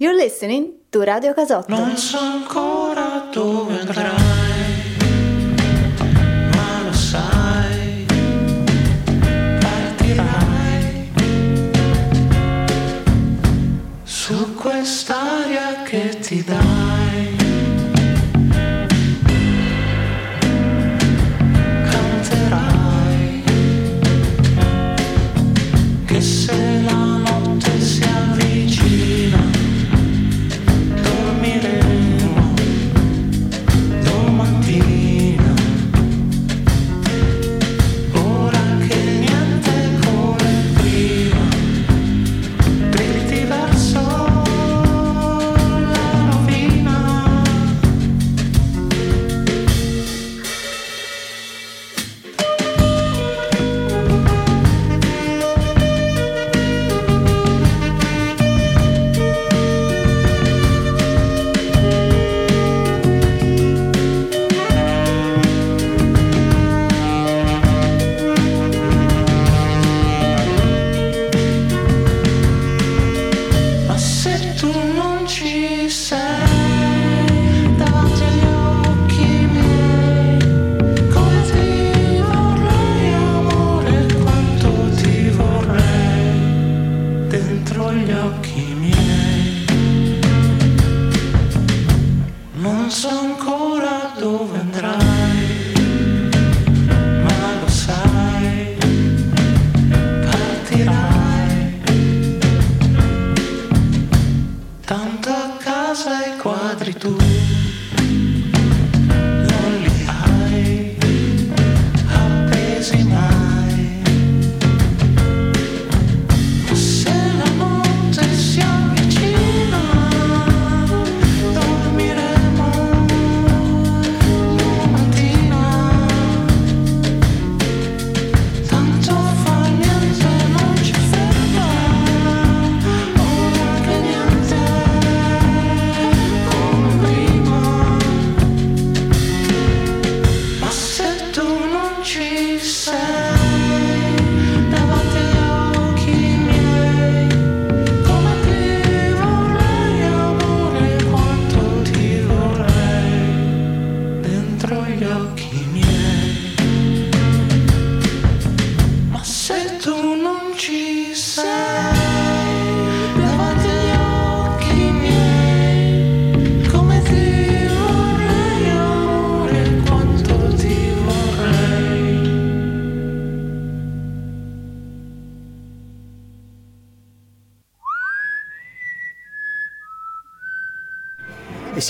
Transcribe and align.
You're 0.00 0.16
listening 0.16 0.72
to 0.92 1.00
Radio 1.04 1.34
Casotto. 1.34 2.79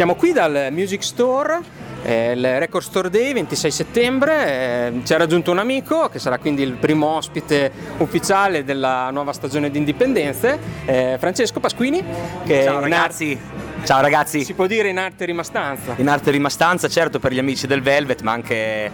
Siamo 0.00 0.14
qui 0.14 0.32
dal 0.32 0.68
Music 0.70 1.04
Store, 1.04 1.60
eh, 2.04 2.32
il 2.32 2.58
Record 2.58 2.82
Store 2.82 3.10
Day 3.10 3.34
26 3.34 3.70
settembre, 3.70 4.46
eh, 4.46 5.00
ci 5.04 5.12
ha 5.12 5.18
raggiunto 5.18 5.50
un 5.50 5.58
amico 5.58 6.08
che 6.08 6.18
sarà 6.18 6.38
quindi 6.38 6.62
il 6.62 6.72
primo 6.72 7.06
ospite 7.06 7.70
ufficiale 7.98 8.64
della 8.64 9.10
nuova 9.10 9.34
stagione 9.34 9.70
di 9.70 9.76
Indipendenze, 9.76 10.58
eh, 10.86 11.16
Francesco 11.18 11.60
Pasquini, 11.60 12.02
che 12.46 12.62
Ciao 12.64 12.80
ragazzi, 12.80 13.38
ciao 13.84 14.00
ragazzi. 14.00 14.42
si 14.42 14.54
può 14.54 14.66
dire 14.66 14.88
in 14.88 14.96
arte 14.96 15.26
rimastanza. 15.26 15.92
In 15.98 16.08
arte 16.08 16.30
rimastanza, 16.30 16.88
certo 16.88 17.18
per 17.18 17.34
gli 17.34 17.38
amici 17.38 17.66
del 17.66 17.82
Velvet, 17.82 18.22
ma 18.22 18.32
anche 18.32 18.90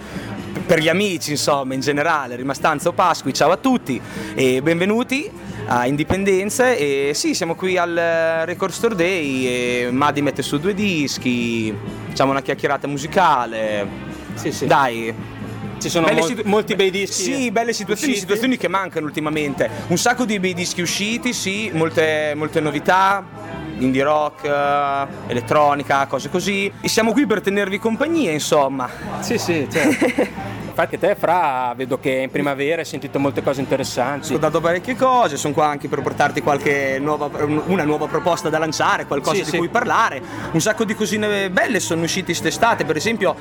per 0.67 0.81
gli 0.81 0.89
amici, 0.89 1.31
insomma, 1.31 1.75
in 1.75 1.81
generale, 1.83 2.35
rimastanza 2.35 2.89
o 2.89 2.93
Pasqui, 2.93 3.33
ciao 3.33 3.53
a 3.53 3.57
tutti 3.57 4.01
e 4.35 4.61
benvenuti 4.61 5.31
a 5.69 5.87
Indipendenze 5.87 6.79
e 6.79 7.13
sì, 7.15 7.35
siamo 7.35 7.55
qui 7.55 7.77
al 7.77 7.95
Record 8.45 8.73
Store 8.73 8.95
Day 8.95 9.47
e 9.47 9.89
Madi 9.91 10.23
mette 10.23 10.43
su 10.43 10.59
due 10.59 10.75
dischi, 10.75 11.75
facciamo 12.09 12.31
una 12.31 12.41
chiacchierata 12.43 12.87
musicale. 12.87 13.87
Sì, 14.35 14.53
sì. 14.53 14.67
Dai, 14.67 15.13
Ci 15.81 15.89
sono 15.89 16.09
mol- 16.13 16.25
situ- 16.25 16.43
molti 16.45 16.75
bei 16.77 16.91
dischi. 16.91 17.23
Sì, 17.35 17.51
belle 17.51 17.73
situazioni, 17.73 18.13
usciti. 18.13 18.19
situazioni 18.29 18.57
che 18.57 18.69
mancano 18.69 19.07
ultimamente. 19.07 19.69
Un 19.89 19.97
sacco 19.99 20.25
di 20.25 20.39
bei 20.39 20.55
dischi 20.55 20.83
usciti, 20.83 21.33
sì, 21.33 21.71
molte, 21.73 22.33
molte 22.37 22.61
novità, 22.61 23.25
indie 23.79 24.03
rock, 24.05 24.45
eh, 24.45 25.07
elettronica, 25.31 26.07
cose 26.07 26.29
così. 26.31 26.71
E 26.81 26.89
siamo 26.89 27.13
qui 27.13 27.27
per 27.27 27.41
tenervi 27.41 27.79
compagnia, 27.79 28.31
insomma. 28.31 28.89
Sì, 29.21 29.37
sì, 29.37 29.67
certo. 29.71 30.45
Infatti 30.79 30.99
te, 30.99 31.15
Fra, 31.19 31.73
vedo 31.75 31.99
che 31.99 32.11
in 32.11 32.31
primavera 32.31 32.81
hai 32.83 32.85
sentito 32.85 33.19
molte 33.19 33.43
cose 33.43 33.61
interessanti. 33.63 34.35
Ho 34.35 34.39
dato 34.39 34.61
parecchie 34.61 34.95
cose, 34.95 35.39
sono 35.39 35.55
qua 35.55 35.69
anche 35.69 35.89
per 35.89 36.03
portarti 36.03 36.43
qualche 36.43 36.99
nuova, 37.01 37.31
una 37.69 37.83
nuova 37.85 38.07
proposta 38.07 38.51
da 38.51 38.59
lanciare, 38.59 39.07
qualcosa 39.07 39.37
Sì, 39.37 39.45
di 39.45 39.51
sì. 39.53 39.57
cui 39.57 39.69
parlare. 39.71 40.21
Un 40.51 40.61
sacco 40.61 40.85
di 40.85 40.95
cosine 40.95 41.49
belle 41.49 41.81
sono 41.81 42.03
uscite 42.03 42.27
quest'estate, 42.27 42.85
per 42.85 42.97
esempio, 42.97 43.35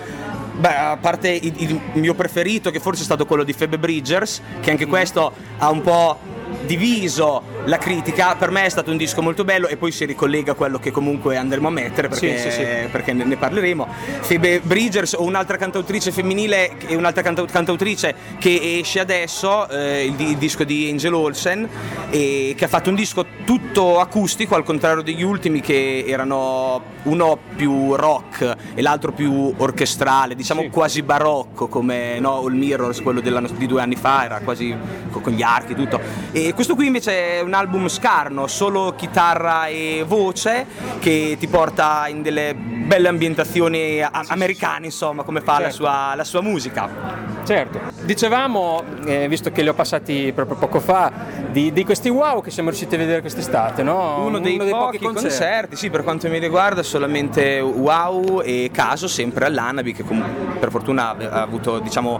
beh, 0.55 0.75
a 0.77 0.95
parte 0.95 1.27
il, 1.29 1.53
il 1.59 1.81
mio 1.95 2.13
preferito, 2.13 2.71
che 2.71 2.79
forse 2.79 3.01
è 3.01 3.03
stato 3.05 3.25
quello 3.25 3.43
di 3.43 3.53
Phoebe 3.53 3.77
Bridgers, 3.79 4.41
che 4.61 4.69
Mm. 4.69 4.71
anche 4.71 4.85
questo 4.85 5.33
ha 5.57 5.69
un 5.69 5.81
po' 5.81 6.17
diviso 6.65 7.41
la 7.65 7.77
critica, 7.77 8.35
per 8.35 8.51
me 8.51 8.65
è 8.65 8.69
stato 8.69 8.91
un 8.91 8.97
disco 8.97 9.21
molto 9.21 9.43
bello 9.43 9.67
e 9.67 9.77
poi 9.77 9.91
si 9.91 10.05
ricollega 10.05 10.51
a 10.51 10.55
quello 10.55 10.79
che 10.79 10.91
comunque 10.91 11.37
andremo 11.37 11.67
a 11.67 11.71
mettere 11.71 12.07
perché, 12.07 12.37
Sì, 12.37 12.49
sì, 12.49 12.57
sì. 12.57 12.65
perché 12.91 13.13
ne, 13.13 13.35
parleremo. 13.35 13.87
Phoebe 14.27 14.59
Bridgers 14.61 15.13
o 15.13 15.23
un'altra 15.23 15.57
cantautrice 15.57 16.11
femminile 16.11 16.71
e 16.87 16.95
un'altra 16.95 17.21
canta- 17.21 17.45
cantautrice 17.45 18.15
che 18.39 18.79
esce 18.79 18.99
adesso, 18.99 19.67
eh, 19.69 20.05
il, 20.05 20.19
il 20.19 20.37
disco 20.37 20.63
di 20.63 20.89
Angel 20.89 21.13
Olsen, 21.13 21.67
e 22.09 22.53
che 22.57 22.65
ha 22.65 22.67
fatto 22.67 22.89
un 22.89 22.95
disco 22.95 23.25
tutto 23.45 23.99
acustico 23.99 24.55
al 24.55 24.63
contrario 24.63 25.03
degli 25.03 25.23
ultimi 25.23 25.61
che 25.61 26.03
erano 26.07 26.93
uno 27.03 27.37
più 27.55 27.95
rock 27.95 28.55
e 28.73 28.81
l'altro 28.81 29.11
più 29.11 29.53
orchestrale, 29.57 30.35
diciamo 30.35 30.69
quasi 30.71 31.01
barocco 31.03 31.67
come 31.67 32.19
no, 32.19 32.39
All 32.39 32.53
Mirrors, 32.53 33.01
quello 33.01 33.19
di 33.21 33.67
due 33.67 33.81
anni 33.81 33.95
fa, 33.95 34.25
era 34.25 34.39
quasi 34.39 34.75
co- 35.11 35.19
con 35.19 35.33
gli 35.33 35.41
archi 35.43 35.73
e 35.73 35.75
tutto. 35.75 35.99
E 36.31 36.53
questo 36.55 36.73
qui 36.73 36.87
invece 36.87 37.33
è 37.37 37.41
un 37.41 37.53
album 37.53 37.87
scarno, 37.89 38.47
solo 38.47 38.95
chitarra 38.95 39.67
e 39.67 40.03
voce, 40.07 40.65
che 40.99 41.35
ti 41.37 41.47
porta 41.47 42.07
in 42.07 42.21
delle 42.23 42.55
belle 42.55 43.07
ambientazioni 43.09 44.01
a- 44.01 44.09
americane, 44.29 44.85
insomma, 44.85 45.23
come 45.23 45.41
fa 45.41 45.53
la, 45.53 45.59
Certo. 45.65 45.75
sua, 45.75 46.15
la 46.15 46.23
sua 46.23 46.41
musica. 46.41 47.33
Certo. 47.45 47.79
dicevamo, 48.05 48.83
eh, 49.05 49.27
visto 49.27 49.51
che 49.51 49.61
li 49.61 49.67
ho 49.67 49.73
passati 49.75 50.31
proprio 50.33 50.57
poco 50.57 50.79
fa, 50.79 51.11
di, 51.51 51.71
di 51.71 51.83
questi 51.85 52.09
wow 52.09 52.41
che 52.41 52.49
siamo 52.49 52.69
riusciti 52.69 52.95
a 52.95 52.97
vedere 52.97 53.21
quest'estate, 53.21 53.83
no? 53.83 54.23
Uno 54.25 54.39
dei, 54.39 54.57
pochi, 54.57 54.97
concerti. 54.99 55.75
sì, 55.75 55.91
per 55.91 56.03
quanto 56.03 56.27
mi 56.27 56.39
riguarda 56.39 56.81
solamente 56.81 57.59
wow 57.59 58.41
e 58.43 58.71
caso 58.73 59.07
sempre 59.07 59.45
all'Anabi 59.45 59.93
che 59.93 60.03
com- 60.03 60.25
per 60.59 60.71
fortuna 60.71 61.09
ha 61.15 61.41
avuto 61.41 61.77
diciamo 61.79 62.19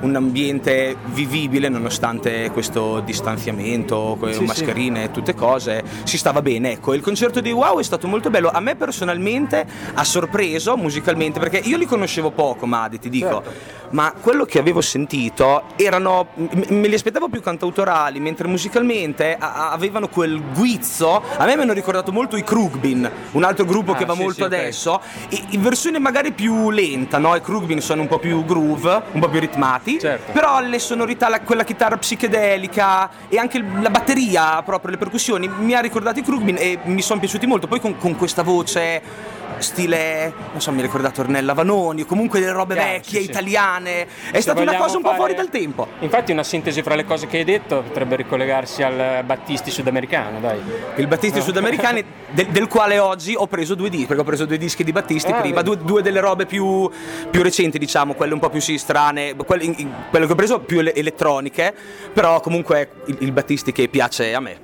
un 0.00 0.14
ambiente 0.16 0.96
vivibile 1.06 1.68
nonostante 1.68 2.50
questo 2.52 3.00
distanziamento, 3.00 4.18
Sì, 4.30 4.44
mascherine 4.44 5.04
e 5.04 5.10
tutte 5.10 5.34
cose, 5.34 5.82
si 6.04 6.18
stava 6.18 6.42
bene. 6.42 6.72
Ecco, 6.72 6.94
il 6.94 7.00
concerto 7.00 7.40
di 7.40 7.50
Wow 7.52 7.78
è 7.78 7.82
stato 7.82 8.06
molto 8.08 8.30
bello. 8.30 8.50
A 8.50 8.60
me 8.60 8.74
personalmente 8.76 9.66
ha 9.94 10.04
sorpreso 10.04 10.76
musicalmente 10.76 11.38
perché 11.40 11.58
io 11.58 11.76
li 11.76 11.86
conoscevo 11.86 12.30
poco, 12.30 12.66
Madi, 12.66 12.98
ti 12.98 13.08
dico. 13.08 13.42
Certo. 13.44 13.84
Ma 13.90 14.12
quello 14.20 14.44
che 14.44 14.58
avevo 14.58 14.80
sentito 14.80 15.62
erano. 15.76 16.26
me 16.34 16.88
li 16.88 16.94
aspettavo 16.94 17.28
più 17.28 17.40
cantautorali, 17.40 18.18
mentre 18.18 18.48
musicalmente 18.48 19.36
a- 19.38 19.70
avevano 19.70 20.08
quel 20.08 20.40
guizzo. 20.54 21.22
A 21.36 21.44
me 21.44 21.54
mi 21.56 21.62
hanno 21.62 21.72
ricordato 21.72 22.10
molto 22.10 22.36
i 22.36 22.42
Krugbin, 22.42 23.08
un 23.32 23.44
altro 23.44 23.64
gruppo 23.64 23.92
Ah, 23.92 23.96
che 23.96 24.04
va 24.04 24.14
sì, 24.14 24.18
molto 24.22 24.34
sì, 24.34 24.42
adesso. 24.42 25.00
E, 25.28 25.40
in 25.50 25.62
versione 25.62 25.98
magari 26.00 26.32
più 26.32 26.70
lenta, 26.70 27.18
no? 27.18 27.36
I 27.36 27.40
Krugbin 27.40 27.80
sono 27.80 28.02
un 28.02 28.08
po' 28.08 28.18
più 28.18 28.44
groove, 28.44 29.02
un 29.12 29.20
po' 29.20 29.28
più 29.28 29.38
ritmati. 29.38 29.85
Certo. 29.98 30.32
Però 30.32 30.60
le 30.60 30.78
sonorità, 30.78 31.28
la- 31.28 31.40
quella 31.40 31.64
chitarra 31.64 31.96
psichedelica 31.96 33.10
e 33.28 33.38
anche 33.38 33.62
la 33.80 33.90
batteria, 33.90 34.62
proprio 34.62 34.90
le 34.90 34.96
percussioni, 34.98 35.48
mi 35.48 35.74
ha 35.74 35.80
ricordato 35.80 36.18
i 36.18 36.22
Krugman 36.22 36.56
e 36.58 36.78
mi 36.84 37.02
sono 37.02 37.20
piaciuti 37.20 37.46
molto. 37.46 37.66
Poi 37.66 37.80
con, 37.80 37.96
con 37.98 38.16
questa 38.16 38.42
voce 38.42 39.34
stile, 39.58 40.32
non 40.52 40.60
so, 40.60 40.70
mi 40.70 40.80
ha 40.80 40.82
ricordato 40.82 41.22
Ornella 41.22 41.54
Vanoni, 41.54 42.02
o 42.02 42.06
comunque 42.06 42.40
delle 42.40 42.52
robe 42.52 42.74
Chiaro, 42.74 42.90
vecchie, 42.90 43.18
sì, 43.20 43.24
sì. 43.24 43.30
italiane. 43.30 44.06
È 44.30 44.40
stata 44.40 44.60
una 44.60 44.76
cosa 44.76 44.96
un 44.96 45.02
po' 45.02 45.08
fare- 45.08 45.18
fuori 45.20 45.34
dal 45.34 45.48
tempo. 45.48 45.86
Infatti 46.00 46.32
una 46.32 46.42
sintesi 46.42 46.82
fra 46.82 46.94
le 46.94 47.04
cose 47.06 47.26
che 47.26 47.38
hai 47.38 47.44
detto 47.44 47.80
potrebbe 47.82 48.16
ricollegarsi 48.16 48.82
al 48.82 49.22
Battisti 49.24 49.70
sudamericano, 49.70 50.40
dai. 50.40 50.60
Il 50.96 51.06
Battisti 51.06 51.40
sudamericani, 51.40 52.04
del, 52.30 52.46
del 52.48 52.68
quale 52.68 52.98
oggi 52.98 53.34
ho 53.34 53.46
preso 53.46 53.74
due 53.74 53.88
dischi, 53.88 54.06
perché 54.06 54.20
ho 54.20 54.24
preso 54.26 54.44
due 54.44 54.58
dischi 54.58 54.84
di 54.84 54.92
Battisti 54.92 55.30
Ah, 55.32 55.40
prima, 55.40 55.62
due, 55.62 55.78
due 55.78 56.02
delle 56.02 56.20
robe 56.20 56.44
più, 56.44 56.90
più 57.30 57.42
recenti, 57.42 57.78
diciamo, 57.78 58.12
quelle 58.12 58.34
un 58.34 58.40
po' 58.40 58.50
più 58.50 58.60
sì, 58.60 58.76
strane, 58.76 59.34
quelle, 59.36 59.64
in- 59.64 59.74
quelle 60.10 60.26
che 60.26 60.32
ho 60.32 60.36
preso 60.36 60.60
più 60.60 60.78
ele- 60.80 60.94
elettroniche, 60.94 61.74
però 62.12 62.40
comunque 62.40 62.90
il, 63.06 63.16
il 63.20 63.32
Battisti 63.32 63.72
che 63.72 63.88
piace 63.88 64.34
a 64.34 64.40
me. 64.40 64.58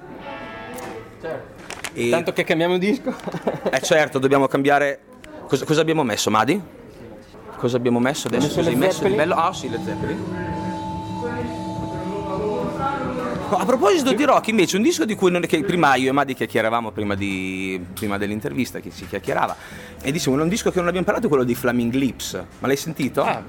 E- 1.94 2.08
Tanto 2.10 2.32
che 2.32 2.44
cambiamo 2.44 2.78
disco. 2.78 3.14
Eh 3.70 3.80
certo, 3.80 4.18
dobbiamo 4.18 4.46
cambiare. 4.48 5.00
Cosa, 5.46 5.64
cosa 5.66 5.80
abbiamo 5.82 6.02
messo, 6.02 6.30
Madi? 6.30 6.60
Cosa 7.56 7.76
abbiamo 7.76 7.98
messo 8.00 8.26
adesso? 8.28 8.46
messo 8.46 8.56
Cosa 8.58 8.70
hai 8.70 8.76
messo 8.76 8.92
Zeppelin? 8.94 9.16
bello? 9.16 9.34
Ah 9.34 9.52
sì, 9.52 9.68
le 9.68 9.78
Zeppelin. 9.84 10.18
Oh, 13.50 13.56
A 13.56 13.64
proposito 13.66 14.12
di 14.14 14.24
rock, 14.24 14.48
invece, 14.48 14.76
un 14.76 14.82
disco 14.82 15.04
di 15.04 15.14
cui 15.14 15.30
non- 15.30 15.42
che 15.42 15.62
prima 15.62 15.94
io 15.96 16.08
e 16.08 16.12
Madi 16.12 16.32
chiacchieravamo 16.34 16.90
prima, 16.90 17.14
di- 17.14 17.78
prima 17.92 18.16
dell'intervista, 18.16 18.80
che 18.80 18.90
si 18.90 19.06
chiacchierava, 19.06 19.54
e 20.00 20.10
dicevano 20.10 20.42
un 20.44 20.48
disco 20.48 20.70
che 20.70 20.78
non 20.78 20.86
abbiamo 20.88 21.04
parlato 21.04 21.26
è 21.26 21.28
quello 21.28 21.44
di 21.44 21.54
Flaming 21.54 21.92
Lips. 21.92 22.42
Ma 22.60 22.66
l'hai 22.66 22.76
sentito? 22.76 23.22
Ah, 23.22 23.42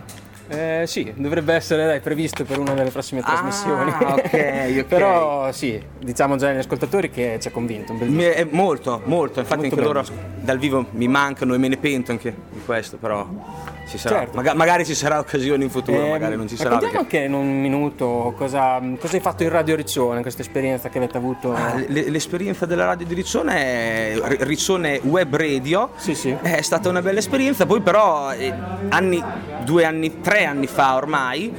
eh, 0.50 0.84
sì, 0.86 1.12
dovrebbe 1.16 1.54
essere 1.54 1.86
dai, 1.86 2.00
previsto 2.00 2.44
per 2.44 2.60
una 2.60 2.74
delle 2.74 2.90
prossime 2.92 3.22
Ah, 3.22 3.32
trasmissioni. 3.34 3.92
ok, 3.92 4.76
ok. 4.80 4.84
Però 4.86 5.52
sì, 5.52 5.82
diciamo 6.00 6.36
già 6.36 6.50
agli 6.50 6.58
ascoltatori 6.58 7.10
che 7.10 7.38
ci 7.42 7.48
ha 7.48 7.52
convinto. 7.52 7.94
Mi 7.94 8.24
è 8.24 8.46
molto, 8.50 9.02
molto, 9.06 9.40
infatti 9.40 9.62
Molto 9.68 9.76
anche 9.76 9.86
loro 9.88 10.02
bello. 10.02 10.22
dal 10.42 10.58
vivo 10.60 10.86
mi 10.92 11.08
mancano 11.08 11.54
e 11.54 11.58
me 11.58 11.68
ne 11.68 11.78
pento 11.78 12.12
anche 12.12 12.34
di 12.52 12.62
questo, 12.66 12.98
però 12.98 13.28
ci 13.88 13.98
sarà. 13.98 14.20
Certo. 14.20 14.36
Maga- 14.36 14.54
magari 14.54 14.86
ci 14.86 14.96
sarà 14.96 15.20
occasione 15.20 15.64
in 15.64 15.70
futuro, 15.70 16.06
Eh, 16.06 16.10
magari 16.10 16.36
non 16.36 16.48
ci 16.48 16.56
sarà. 16.56 16.72
Raccontiamo 16.76 17.04
perché- 17.06 17.18
anche 17.26 17.28
in 17.28 17.34
un 17.34 17.62
minuto 17.62 18.34
cosa, 18.38 18.82
cosa 19.00 19.16
hai 19.16 19.22
fatto 19.22 19.44
in 19.44 19.50
Radio 19.50 19.76
Riccione, 19.76 20.22
questa 20.22 20.42
esperienza 20.42 20.90
che 20.90 20.98
avete 20.98 21.18
avuto. 21.18 21.54
Ah, 21.54 21.76
l- 21.78 22.06
l'esperienza 22.12 22.66
della 22.66 22.86
radio 22.86 23.06
di 23.06 23.14
Riccione, 23.14 24.16
R- 24.16 24.38
Riccione 24.42 25.00
Web 25.04 25.36
Radio, 25.36 25.90
Sì, 25.96 26.16
sì. 26.16 26.36
è 26.42 26.62
stata 26.62 26.90
una 26.90 27.02
bella 27.02 27.20
esperienza, 27.20 27.66
poi 27.66 27.82
però 27.82 28.32
eh, 28.34 28.54
anni, 28.90 29.22
due 29.64 29.86
anni, 29.86 30.22
tre 30.22 30.43
anni 30.46 30.68
fa 30.68 30.96
ormai, 30.96 31.52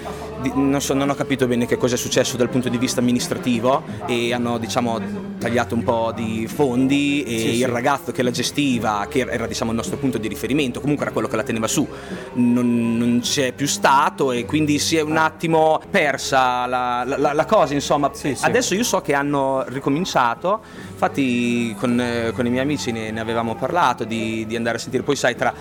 non, 0.54 0.80
so- 0.80 0.94
non 0.94 1.08
ho 1.10 1.14
capito 1.14 1.46
bene 1.46 1.66
che 1.66 1.76
cosa 1.76 1.94
è 1.94 1.98
successo 1.98 2.36
dal 2.36 2.48
punto 2.48 2.68
di 2.68 2.76
vista 2.78 3.00
amministrativo 3.00 3.82
e 4.06 4.32
hanno 4.34 4.58
diciamo 4.58 5.32
tagliato 5.38 5.74
un 5.74 5.82
po' 5.82 6.12
di 6.14 6.46
fondi 6.52 7.22
e 7.22 7.38
Sì, 7.38 7.46
il 7.48 7.54
sì. 7.56 7.64
ragazzo 7.66 8.12
che 8.12 8.22
la 8.22 8.30
gestiva, 8.30 9.06
che 9.08 9.26
era 9.28 9.46
diciamo 9.46 9.70
il 9.70 9.76
nostro 9.76 9.96
punto 9.96 10.18
di 10.18 10.28
riferimento, 10.28 10.80
comunque 10.80 11.04
era 11.04 11.12
quello 11.12 11.28
che 11.28 11.36
la 11.36 11.42
teneva 11.42 11.66
su, 11.68 11.86
non, 12.34 12.96
non 12.96 13.20
c'è 13.22 13.52
più 13.52 13.66
stato 13.66 14.32
e 14.32 14.44
quindi 14.44 14.78
si 14.78 14.96
è 14.96 15.00
un 15.02 15.16
attimo 15.16 15.80
persa 15.90 16.66
la, 16.66 17.04
la- 17.04 17.32
la 17.32 17.44
cosa, 17.44 17.74
insomma. 17.74 18.10
Sì, 18.12 18.34
sì. 18.34 18.44
Adesso 18.44 18.74
io 18.74 18.84
so 18.84 19.00
che 19.00 19.14
hanno 19.14 19.64
ricominciato, 19.68 20.60
infatti 20.92 21.74
con, 21.78 22.00
eh, 22.00 22.32
con 22.34 22.46
i 22.46 22.50
miei 22.50 22.62
amici 22.62 22.90
ne, 22.92 23.10
ne 23.10 23.20
avevamo 23.20 23.54
parlato 23.54 24.04
di, 24.04 24.44
di 24.46 24.56
andare 24.56 24.76
a 24.76 24.80
sentire, 24.80 25.02
poi 25.02 25.16
sai 25.16 25.34
tra, 25.36 25.52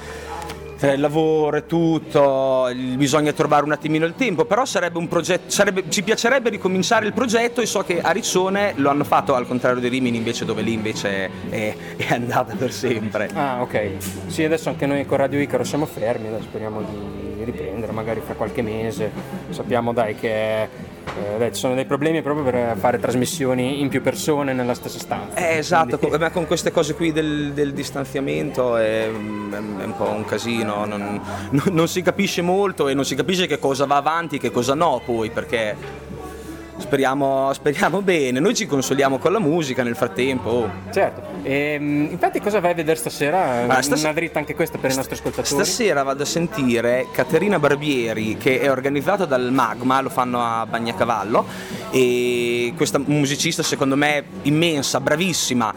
tra 0.83 0.91
il 0.91 0.99
lavoro 0.99 1.55
e 1.55 1.65
tutto 1.65 2.69
bisogna 2.97 3.31
trovare 3.31 3.63
un 3.63 3.71
attimino 3.71 4.05
il 4.05 4.15
tempo, 4.15 4.43
però 4.43 4.65
sarebbe 4.65 4.97
un 4.97 5.07
progetto, 5.07 5.49
sarebbe- 5.49 5.85
ci 5.87 6.03
piacerebbe 6.03 6.49
ricominciare 6.49 7.05
il 7.05 7.13
progetto 7.13 7.61
e 7.61 7.65
so 7.65 7.83
che 7.83 8.01
a 8.01 8.11
Riccione 8.11 8.73
lo 8.75 8.89
hanno 8.89 9.05
fatto 9.05 9.33
al 9.33 9.47
contrario 9.47 9.79
di 9.79 9.87
Rimini 9.87 10.17
invece 10.17 10.43
dove 10.43 10.61
lì 10.61 10.73
invece 10.73 11.29
è, 11.49 11.73
è 11.95 12.13
andata 12.13 12.53
per 12.55 12.73
sempre. 12.73 13.29
Ah, 13.33 13.61
ok. 13.61 13.91
Sì, 14.27 14.43
adesso 14.43 14.67
anche 14.67 14.85
noi 14.85 15.05
con 15.05 15.19
Radio 15.19 15.39
Icaro 15.39 15.63
siamo 15.63 15.85
fermi, 15.85 16.27
speriamo 16.41 16.81
di 16.81 17.45
riprendere, 17.45 17.93
magari 17.93 18.19
fra 18.19 18.33
qualche 18.33 18.61
mese. 18.61 19.09
Sappiamo 19.51 19.93
dai 19.93 20.15
che 20.15 20.67
eh, 21.05 21.37
dai, 21.37 21.53
ci 21.53 21.59
sono 21.59 21.75
dei 21.75 21.85
problemi 21.85 22.21
proprio 22.21 22.43
per 22.45 22.75
fare 22.77 22.99
trasmissioni 22.99 23.81
in 23.81 23.89
più 23.89 24.01
persone 24.01 24.53
nella 24.53 24.73
stessa 24.73 24.99
stanza. 24.99 25.35
Eh, 25.37 25.57
esatto, 25.57 25.97
Quindi- 25.97 26.09
con, 26.17 26.19
ma 26.19 26.31
con 26.31 26.47
queste 26.47 26.71
cose 26.71 26.95
qui 26.95 27.11
del, 27.11 27.51
del 27.53 27.73
distanziamento 27.73 28.77
è, 28.77 29.03
è 29.05 29.07
un 29.09 29.93
po' 29.97 30.09
un 30.09 30.25
casino, 30.25 30.85
non, 30.85 31.21
non- 31.51 31.63
non 31.71 31.87
si 31.87 32.01
capisce 32.01 32.41
molto 32.41 32.87
e 32.87 32.93
non 32.93 33.05
si 33.05 33.15
capisce 33.15 33.47
che 33.47 33.59
cosa 33.59 33.85
va 33.85 33.97
avanti 33.97 34.35
e 34.35 34.39
che 34.39 34.51
cosa 34.51 34.73
no 34.73 35.01
poi, 35.05 35.29
perché 35.29 35.75
speriamo, 36.83 37.51
speriamo 37.53 38.01
bene, 38.01 38.39
noi 38.39 38.53
ci 38.53 38.65
consoliamo 38.65 39.17
con 39.17 39.31
la 39.31 39.39
musica 39.39 39.83
nel 39.83 39.95
frattempo. 39.95 40.49
oh. 40.49 40.69
Certo. 40.91 41.21
Ehm, 41.43 42.09
infatti 42.11 42.39
cosa 42.39 42.59
vai 42.59 42.71
a 42.71 42.73
vedere 42.75 42.97
stasera? 42.97 43.65
Ah, 43.67 43.81
stas- 43.81 44.01
Una 44.03 44.13
dritta 44.13 44.39
anche 44.39 44.53
questa 44.53 44.77
per 44.77 44.91
i 44.91 44.95
nostri 44.95 45.15
ascoltatori? 45.15 45.47
Stasera 45.47 46.03
vado 46.03 46.23
a 46.23 46.25
sentire 46.25 47.07
Caterina 47.11 47.57
Barbieri 47.59 48.37
che 48.37 48.59
è 48.59 48.69
organizzato 48.69 49.25
dal 49.25 49.51
Magma, 49.51 50.01
lo 50.01 50.09
fanno 50.09 50.41
a 50.43 50.65
Bagnacavallo 50.65 51.45
e 51.91 52.73
questa 52.75 52.99
musicista 52.99 53.63
secondo 53.63 53.95
me 53.95 54.23
immensa, 54.43 54.99
bravissima, 54.99 55.73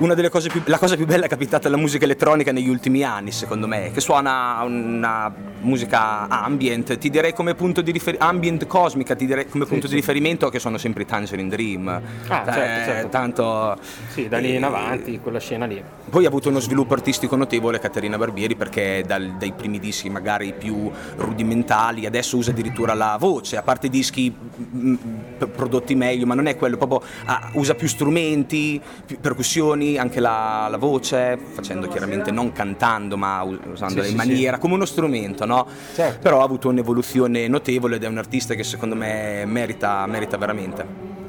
una 0.00 0.14
delle 0.14 0.28
cose 0.30 0.48
più, 0.48 0.62
la 0.66 0.78
cosa 0.78 0.96
più 0.96 1.06
bella 1.06 1.26
è 1.26 1.28
capitata 1.28 1.68
alla 1.68 1.76
musica 1.76 2.04
elettronica 2.04 2.52
negli 2.52 2.68
ultimi 2.68 3.02
anni 3.02 3.30
secondo 3.32 3.66
me, 3.66 3.90
che 3.92 4.00
suona 4.00 4.60
una 4.62 5.32
musica 5.60 6.26
ambient, 6.28 6.96
ti 6.98 7.10
direi 7.10 7.32
come 7.34 7.54
punto 7.54 7.80
di 7.82 7.90
riferimento, 7.90 8.26
ambient 8.30 8.66
cosmica, 8.66 9.14
ti 9.14 9.26
direi 9.26 9.46
come 9.48 9.66
punto 9.66 9.86
sì. 9.86 9.94
di 9.94 10.00
riferimento 10.00 10.48
che 10.48 10.58
sono 10.58 10.78
sempre 10.78 11.02
i 11.02 11.06
Tangerine 11.06 11.48
Dream. 11.48 11.88
Ah, 11.88 12.02
certo, 12.26 12.50
Eh, 12.50 12.84
certo. 12.84 13.08
Tanto... 13.08 13.78
Sì, 14.08 14.28
da 14.28 14.38
lì 14.38 14.54
in 14.54 14.62
eh, 14.62 14.66
avanti, 14.66 15.20
quella 15.20 15.38
scena 15.38 15.66
lì. 15.66 15.82
poi 16.08 16.24
ha 16.24 16.28
avuto 16.28 16.48
uno 16.48 16.60
sviluppo 16.60 16.94
artistico 16.94 17.36
notevole 17.36 17.78
Caterina 17.78 18.16
Barbieri 18.16 18.54
perché 18.56 19.04
dal- 19.06 19.36
dai 19.38 19.52
primi 19.52 19.78
dischi 19.78 20.08
magari 20.08 20.54
più 20.56 20.90
rudimentali 21.16 22.06
adesso 22.06 22.36
usa 22.38 22.50
addirittura 22.52 22.94
la 22.94 23.16
voce, 23.20 23.56
a 23.58 23.62
parte 23.62 23.88
dischi 23.88 24.34
mm, 24.34 24.94
p- 25.38 25.46
prodotti 25.46 25.94
meglio, 25.94 26.24
ma 26.26 26.34
non 26.34 26.46
è 26.46 26.56
quello, 26.56 26.76
proprio 26.78 27.02
ah, 27.26 27.50
usa 27.52 27.74
più 27.74 27.86
strumenti, 27.88 28.80
più 29.04 29.18
percussioni, 29.20 29.89
anche 29.98 30.20
la, 30.20 30.68
la 30.70 30.76
voce, 30.76 31.38
facendo 31.52 31.88
chiaramente 31.88 32.30
non 32.30 32.52
cantando 32.52 33.16
ma 33.16 33.42
usandola 33.42 34.04
Sì, 34.04 34.12
in 34.12 34.18
sì, 34.20 34.26
maniera 34.28 34.58
come 34.58 34.74
uno 34.74 34.84
strumento, 34.84 35.44
no? 35.44 35.66
Certo. 35.94 36.18
Però 36.20 36.40
ha 36.40 36.44
avuto 36.44 36.68
un'evoluzione 36.68 37.48
notevole 37.48 37.96
ed 37.96 38.04
è 38.04 38.06
un 38.06 38.18
artista 38.18 38.54
che 38.54 38.64
secondo 38.64 38.94
me 38.94 39.44
merita, 39.46 40.06
merita 40.06 40.36
veramente. 40.36 40.84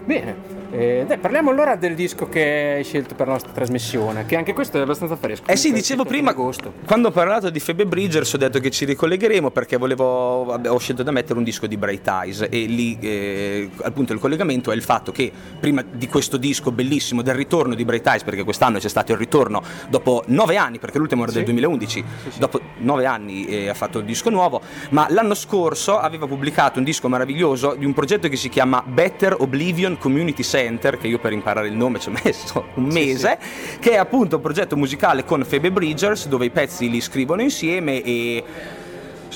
Bene. 0.06 0.61
Eh, 0.74 1.04
dai, 1.06 1.18
parliamo 1.18 1.50
allora 1.50 1.75
del 1.75 1.96
disco 1.96 2.30
che 2.30 2.75
hai 2.78 2.84
scelto 2.86 3.13
per 3.13 3.28
la 3.28 3.34
nostra 3.34 3.51
trasmissione, 3.51 4.25
che 4.25 4.38
anche 4.38 4.54
questo 4.54 4.78
è 4.78 4.82
abbastanza 4.82 5.18
fresco. 5.18 5.44
Eh 5.48 5.58
sì, 5.58 5.74
dicevo 5.74 6.06
prima, 6.06 6.30
agosto. 6.30 6.72
quando 6.86 7.10
ho 7.10 7.12
parlato 7.12 7.50
di 7.50 7.60
Phoebe 7.60 7.86
Bridgers 7.86 8.32
ho 8.34 8.38
detto 8.38 8.60
che 8.60 8.70
ci 8.72 8.86
ricollegheremo 8.86 9.51
perché 9.51 9.75
volevo, 9.75 10.44
ho 10.54 10.78
scelto 10.80 11.04
da 11.04 11.12
mettere 11.12 11.38
un 11.38 11.44
disco 11.44 11.68
di 11.68 11.75
Bright 11.75 12.08
Eyes 12.08 12.48
e 12.50 12.66
lì 12.68 12.98
eh, 13.01 13.70
appunto 13.82 14.13
il 14.13 14.20
collegamento 14.20 14.72
è 14.72 14.75
il 14.75 14.82
fatto 14.82 15.12
che 15.12 15.30
prima 15.60 15.84
di 15.92 16.08
questo 16.08 16.38
disco 16.38 16.72
bellissimo 16.72 17.22
del 17.22 17.36
ritorno 17.36 17.75
di 17.75 17.84
Bright 17.84 18.08
Eyes, 18.08 18.24
perché 18.24 18.44
quest'anno 18.46 18.80
c'è 18.80 18.88
stato 18.90 19.12
il 19.12 19.18
ritorno 19.18 19.62
dopo 19.90 20.24
nove 20.28 20.56
anni, 20.56 20.80
perché 20.80 21.00
l'ultimo 21.00 21.24
era 21.24 21.34
del 21.34 21.42
Sì. 21.46 21.51
2011, 21.51 22.04
dopo 22.38 22.62
nove 22.78 23.06
anni 23.06 23.46
eh, 23.46 23.68
ha 23.68 23.74
fatto 23.74 24.00
il 24.00 24.06
disco 24.06 24.30
nuovo, 24.30 24.62
ma 24.92 25.06
l'anno 25.10 25.34
scorso 25.34 26.00
aveva 26.00 26.28
pubblicato 26.28 26.80
un 26.80 26.86
disco 26.86 27.10
meraviglioso 27.10 27.75
di 27.78 27.84
un 27.84 27.94
progetto 27.94 28.30
che 28.30 28.38
si 28.38 28.48
chiama 28.48 28.82
Better 28.86 29.36
Oblivion 29.38 29.98
Community 29.98 30.44
Center, 30.44 30.60
che 30.98 31.08
io 31.08 31.20
per 31.20 31.34
imparare 31.34 31.68
il 31.68 31.75
nome 31.75 32.00
ci 32.00 32.10
ho 32.10 32.13
messo 32.24 32.68
un 32.75 32.86
mese, 32.86 33.38
che 33.80 33.91
è 33.91 33.98
appunto 33.98 34.38
un 34.38 34.41
progetto 34.41 34.77
musicale 34.77 35.25
con 35.25 35.46
Phoebe 35.48 35.72
Bridgers 35.72 36.27
dove 36.27 36.46
i 36.46 36.50
pezzi 36.50 36.89
li 36.89 37.01
scrivono 37.01 37.41
insieme 37.41 38.01
e 38.01 38.44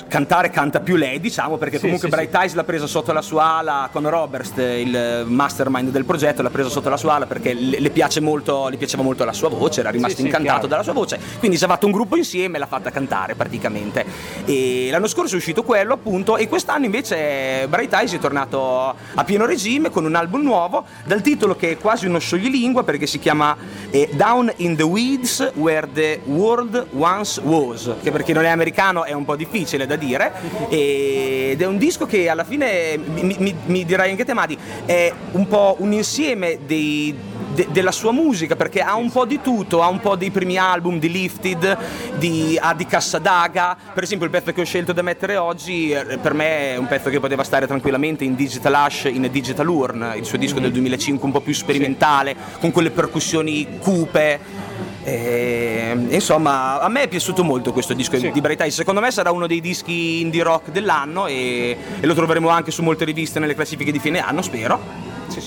cantare 0.07 0.49
canta 0.49 0.79
più 0.79 0.95
lei, 0.95 1.19
diciamo, 1.19 1.57
perché 1.57 1.77
Sì, 1.77 1.83
comunque 1.83 2.09
sì, 2.09 2.15
Bright 2.15 2.33
Eyes 2.33 2.53
l'ha 2.53 2.63
presa 2.63 2.87
sotto 2.87 3.11
la 3.11 3.21
sua 3.21 3.57
ala 3.57 3.89
con 3.91 4.09
Roberts, 4.09 4.51
il 4.57 5.23
mastermind 5.27 5.89
del 5.89 6.05
progetto, 6.05 6.41
l'ha 6.41 6.49
presa 6.49 6.69
sotto 6.69 6.89
la 6.89 6.97
sua 6.97 7.15
ala 7.15 7.25
perché 7.25 7.53
le, 7.53 7.89
piace 7.89 8.19
molto, 8.19 8.67
le 8.67 8.77
piaceva 8.77 9.03
molto 9.03 9.23
la 9.23 9.33
sua 9.33 9.49
voce, 9.49 9.79
era 9.79 9.89
rimasto 9.89 10.21
incantato 10.21 10.67
dalla 10.67 10.83
sua 10.83 10.93
voce, 10.93 11.19
quindi 11.39 11.57
si 11.57 11.63
è 11.63 11.67
fatto 11.67 11.85
un 11.85 11.91
gruppo 11.91 12.15
insieme 12.15 12.57
e 12.57 12.59
l'ha 12.59 12.67
fatta 12.67 12.91
cantare 12.91 13.35
praticamente. 13.35 14.05
E 14.45 14.87
l'anno 14.91 15.07
scorso 15.07 15.35
è 15.35 15.37
uscito 15.37 15.63
quello 15.63 15.93
appunto 15.93 16.37
e 16.37 16.47
quest'anno 16.47 16.85
invece 16.85 17.65
Bright 17.67 17.93
Eyes 17.93 18.13
è 18.13 18.19
tornato 18.19 18.95
a 19.13 19.23
pieno 19.23 19.45
regime 19.45 19.89
con 19.89 20.05
un 20.05 20.15
album 20.15 20.41
nuovo 20.41 20.85
dal 21.05 21.21
titolo 21.21 21.55
che 21.55 21.71
è 21.71 21.77
quasi 21.77 22.05
uno 22.05 22.19
scioglilingua 22.19 22.83
perché 22.83 23.07
si 23.07 23.19
chiama 23.19 23.55
eh, 23.89 24.09
Down 24.13 24.51
in 24.57 24.75
the 24.75 24.83
Weeds 24.83 25.51
Where 25.55 25.87
the 25.91 26.21
World 26.25 26.87
Once 26.97 27.39
Was, 27.41 27.91
che 28.01 28.11
per 28.11 28.23
chi 28.23 28.33
non 28.33 28.43
è 28.45 28.49
americano 28.49 29.03
è 29.03 29.13
un 29.13 29.25
po' 29.25 29.35
difficile 29.35 29.84
da 29.85 29.95
dire 29.95 30.31
ed 30.69 31.61
è 31.61 31.65
un 31.65 31.77
disco 31.77 32.05
che 32.05 32.29
alla 32.29 32.43
fine 32.43 32.97
mi, 32.97 33.35
mi, 33.39 33.55
mi 33.65 33.85
dirai 33.85 34.09
anche 34.09 34.25
te 34.25 34.33
Madi 34.33 34.57
è 34.85 35.11
un 35.31 35.47
po' 35.47 35.75
un 35.79 35.93
insieme 35.93 36.59
dei 36.65 37.15
de- 37.55 37.67
della 37.71 37.91
sua 37.91 38.11
musica 38.11 38.55
perché 38.55 38.81
ha 38.81 38.95
un 38.95 39.09
po' 39.09 39.25
di 39.25 39.39
tutto, 39.41 39.81
ha 39.81 39.87
un 39.87 39.99
po' 39.99 40.15
dei 40.15 40.29
primi 40.29 40.57
album 40.57 40.99
di 40.99 41.09
Lifted, 41.09 41.77
di, 42.17 42.59
ha 42.61 42.73
di 42.75 42.85
Cassadaga, 42.85 43.75
per 43.93 44.03
esempio 44.03 44.27
il 44.27 44.31
pezzo 44.31 44.51
che 44.51 44.61
ho 44.61 44.65
scelto 44.65 44.93
da 44.93 45.01
mettere 45.01 45.37
oggi 45.37 45.91
eh, 45.91 46.17
per 46.21 46.33
me 46.33 46.73
è 46.73 46.77
un 46.77 46.87
pezzo 46.87 47.09
che 47.09 47.19
poteva 47.19 47.43
stare 47.43 47.65
tranquillamente 47.65 48.23
in 48.23 48.35
Digital 48.35 48.75
Ash, 48.75 49.05
in 49.05 49.27
Digital 49.31 49.67
Urn, 49.67 50.13
il 50.17 50.25
suo 50.25 50.37
disco 50.37 50.59
del 50.59 50.71
2005 50.71 51.25
un 51.25 51.31
po' 51.31 51.41
più 51.41 51.53
sperimentale, 51.53 52.35
con 52.59 52.71
quelle 52.71 52.91
percussioni 52.91 53.79
cupe. 53.79 54.64
E, 55.07 55.95
insomma, 56.09 56.79
a 56.81 56.89
me 56.89 57.03
è 57.03 57.07
piaciuto 57.07 57.43
molto 57.43 57.71
questo 57.71 57.93
disco 57.93 58.17
Sì. 58.17 58.31
di 58.31 58.41
Bright. 58.41 58.65
Secondo 58.69 58.99
me 59.01 59.11
sarà 59.11 59.29
uno 59.31 59.45
dei 59.45 59.61
dischi 59.61 60.19
indie 60.21 60.41
rock 60.41 60.71
dell'anno 60.71 61.27
e, 61.27 61.77
e 61.99 62.05
lo 62.07 62.15
troveremo 62.15 62.49
anche 62.49 62.71
su 62.71 62.81
molte 62.81 63.05
riviste 63.05 63.39
nelle 63.39 63.53
classifiche 63.53 63.91
di 63.91 63.99
fine 63.99 64.19
anno, 64.19 64.41
spero. 64.41 64.79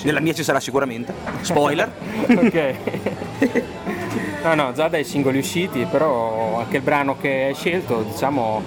Nella 0.03 0.21
mia 0.21 0.33
ci 0.33 0.43
sarà 0.43 0.61
sicuramente. 0.61 1.13
Spoiler. 1.41 1.91
ok. 2.29 2.73
no, 4.43 4.53
no, 4.55 4.71
già 4.71 4.87
dai 4.87 5.03
singoli 5.03 5.39
usciti, 5.39 5.85
però 5.91 6.59
anche 6.59 6.77
il 6.77 6.83
brano 6.83 7.17
che 7.19 7.45
hai 7.47 7.53
scelto, 7.55 8.05
diciamo, 8.09 8.63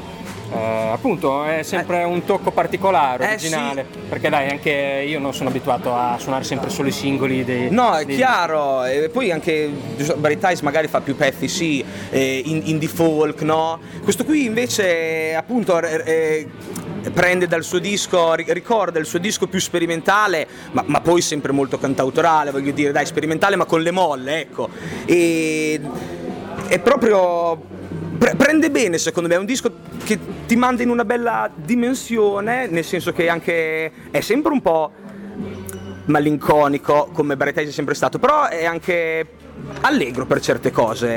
eh, 0.55 0.89
appunto, 0.93 1.45
è 1.45 1.63
sempre 1.63 2.05
un 2.05 2.25
tocco 2.25 2.51
particolare, 2.51 3.25
Eh, 3.25 3.29
originale. 3.31 3.87
Perché 4.09 4.29
dai, 4.29 4.49
anche 4.51 5.05
io 5.07 5.19
non 5.19 5.33
sono 5.33 5.49
abituato 5.49 5.95
a 5.95 6.17
suonare 6.19 6.45
sempre 6.45 6.69
solo 6.71 6.89
i 6.89 6.93
singoli 6.93 7.45
dei. 7.45 7.71
No, 7.71 7.95
è 7.97 8.05
dei- 8.05 8.17
chiaro, 8.17 8.85
e 8.85 9.09
poi 9.09 9.31
anche 9.31 9.71
Bright 10.17 10.45
Eyes 10.45 10.61
magari 10.61 10.89
fa 10.89 11.01
più 11.01 11.17
pezzi, 11.17 11.49
sì, 11.49 11.85
eh, 12.11 12.43
in- 12.45 12.63
indie 12.65 12.89
folk, 12.89 13.41
no? 13.43 13.81
Questo 14.03 14.25
qui 14.25 14.45
invece 14.45 15.35
appunto 15.35 15.81
eh, 15.81 16.47
prende 17.13 17.47
dal 17.47 17.65
suo 17.65 17.79
disco, 17.79 18.35
ri- 18.35 18.45
ricorda 18.49 18.99
il 18.99 19.07
suo 19.07 19.19
disco 19.19 19.47
più 19.47 19.59
sperimentale, 19.61 20.47
ma, 20.73 20.85
ma 20.87 21.01
poi 21.01 21.21
sempre 21.21 21.53
molto 21.53 21.79
cantautorale, 21.79 22.51
voglio 22.51 22.73
dire, 22.73 22.93
dai, 22.93 23.07
sperimentale 23.07 23.57
ma 23.57 23.65
con 23.65 23.81
le 23.81 23.91
molle, 23.91 24.41
ecco. 24.41 24.69
E 25.07 25.81
è 26.69 26.79
proprio 26.79 27.81
pre- 28.23 28.37
prende 28.37 28.71
bene 28.71 28.99
secondo 28.99 29.29
me, 29.29 29.35
è 29.35 29.39
un 29.39 29.45
disco 29.45 29.73
che 30.05 30.17
ti 30.47 30.55
manda 30.55 30.85
in 30.85 30.91
una 30.91 31.05
bella 31.05 31.51
dimensione, 31.53 32.69
nel 32.69 32.85
senso 32.85 33.13
che 33.13 33.29
anche 33.29 33.91
è 34.13 34.21
sempre 34.21 34.53
un 34.53 34.63
po' 34.63 34.93
malinconico 36.05 37.11
come 37.13 37.37
Baretesi 37.37 37.71
è 37.71 37.73
sempre 37.73 37.95
stato, 37.95 38.21
però 38.21 38.47
è 38.47 38.65
anche 38.65 39.27
allegro 39.83 40.27
per 40.27 40.41
certe 40.41 40.71
cose. 40.71 41.09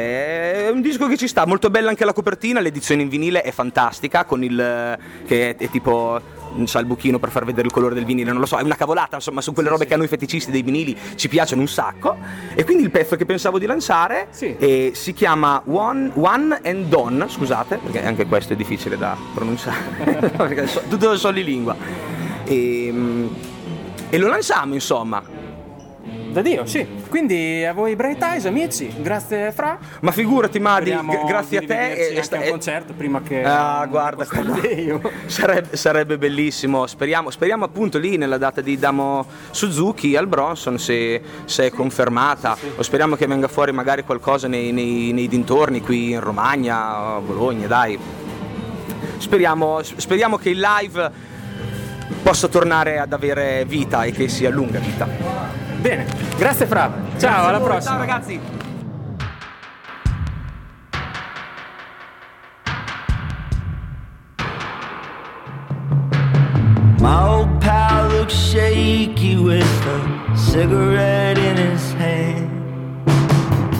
È 0.65 0.69
un 0.69 0.81
disco 0.81 1.07
che 1.07 1.17
ci 1.17 1.27
sta, 1.27 1.45
molto 1.45 1.69
bella 1.69 1.89
anche 1.89 2.05
la 2.05 2.13
copertina, 2.13 2.59
l'edizione 2.59 3.01
in 3.01 3.09
vinile 3.09 3.41
è 3.41 3.51
fantastica 3.51 4.25
con 4.25 4.43
il 4.43 4.97
che 5.25 5.51
è, 5.51 5.55
è 5.55 5.69
tipo 5.69 6.19
so, 6.63 6.79
il 6.79 6.85
buchino 6.85 7.19
per 7.19 7.29
far 7.29 7.45
vedere 7.45 7.67
il 7.67 7.73
colore 7.73 7.93
del 7.93 8.05
vinile, 8.05 8.31
non 8.31 8.39
lo 8.39 8.45
so, 8.45 8.57
è 8.57 8.61
una 8.61 8.75
cavolata, 8.75 9.15
insomma, 9.17 9.41
su 9.41 9.53
quelle 9.53 9.69
robe 9.69 9.85
che 9.85 9.93
a 9.93 9.97
noi 9.97 10.07
feticisti 10.07 10.51
dei 10.51 10.61
vinili 10.61 10.97
ci 11.15 11.27
piacciono 11.27 11.61
un 11.61 11.67
sacco. 11.67 12.17
E 12.53 12.63
quindi 12.63 12.83
il 12.83 12.91
pezzo 12.91 13.15
che 13.15 13.25
pensavo 13.25 13.59
di 13.59 13.65
lanciare 13.65 14.27
Sì. 14.31 14.55
eh, 14.57 14.91
si 14.95 15.13
chiama 15.13 15.61
One, 15.65 16.11
One 16.15 16.59
and 16.63 16.85
Done, 16.87 17.27
scusate, 17.27 17.77
perché 17.77 18.05
anche 18.05 18.25
questo 18.25 18.53
è 18.53 18.55
difficile 18.55 18.97
da 18.97 19.17
pronunciare, 19.33 20.31
perché 20.35 20.67
so, 20.67 20.81
tutto 20.89 21.17
solo 21.17 21.37
in 21.39 21.45
lingua. 21.45 21.75
E, 22.45 22.89
mm, 22.91 23.27
e 24.09 24.17
lo 24.17 24.27
lanciamo, 24.27 24.73
insomma. 24.73 25.34
Da 26.35 26.41
Dio, 26.41 26.65
sì. 26.65 26.85
Quindi 27.07 27.63
a 27.63 27.71
voi 27.71 27.95
Bright 27.95 28.21
Eyes, 28.21 28.43
amici, 28.45 28.93
grazie 28.97 29.53
Fra. 29.53 29.79
Ma 30.01 30.11
figurati, 30.11 30.59
Madi, 30.59 30.89
gra- 30.91 31.23
grazie 31.25 31.59
a 31.59 31.61
te. 31.61 31.93
e- 31.93 32.07
anche 32.09 32.23
sta- 32.23 32.35
a 32.35 32.39
un 32.39 32.45
e- 32.47 32.49
concerto 32.49 32.91
prima 32.91 33.21
che. 33.21 33.41
Ah, 33.41 33.85
guarda, 33.85 34.25
sarebbe, 35.27 35.77
sarebbe 35.77 36.17
bellissimo. 36.17 36.87
Speriamo, 36.87 37.29
speriamo 37.29 37.63
appunto 37.63 37.97
lì 37.97 38.17
nella 38.17 38.37
data 38.37 38.59
di 38.59 38.77
Damo 38.77 39.25
Suzuki 39.51 40.17
al 40.17 40.27
Bronson 40.27 40.77
se, 40.77 41.21
se 41.45 41.67
è 41.67 41.69
confermata. 41.71 42.57
O 42.75 42.81
speriamo 42.83 43.15
che 43.15 43.27
venga 43.27 43.47
fuori 43.47 43.71
magari 43.71 44.03
qualcosa 44.03 44.49
nei, 44.49 44.73
nei- 44.73 45.13
nei 45.13 45.29
dintorni 45.29 45.79
qui 45.79 46.11
in 46.11 46.19
Romagna, 46.19 47.15
a 47.15 47.19
Bologna, 47.21 47.65
dai. 47.67 47.97
Speriamo, 49.19 49.81
speriamo 49.83 50.35
che 50.35 50.49
il 50.49 50.59
live 50.59 51.11
possa 52.25 52.47
tornare 52.47 52.97
ad 52.97 53.13
avere 53.13 53.65
vita 53.65 54.03
e 54.03 54.11
che 54.11 54.27
sia 54.27 54.49
lunga 54.49 54.79
vita. 54.79 55.07
Bene, 55.77 56.07
grazie 56.35 56.65
Fra. 56.65 56.91
Ciao, 57.19 57.45
alla 57.45 57.59
prossima. 57.59 57.97
Ciao 57.97 57.99
ragazzi. 57.99 58.39
My 66.97 67.27
old 67.27 67.59
pal 67.61 68.09
looks 68.09 68.33
shaky 68.33 69.35
with 69.35 69.63
a 69.85 70.35
cigarette 70.35 71.37
in 71.37 71.57
his 71.57 71.93
hand. 71.93 72.49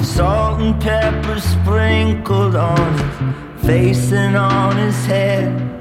Salt 0.03 0.61
and 0.61 0.79
pepper 0.79 1.39
sprinkled 1.39 2.55
on 2.55 2.93
his 2.93 3.65
face 3.65 4.11
and 4.11 4.35
on 4.35 4.77
his 4.77 5.03
head. 5.07 5.74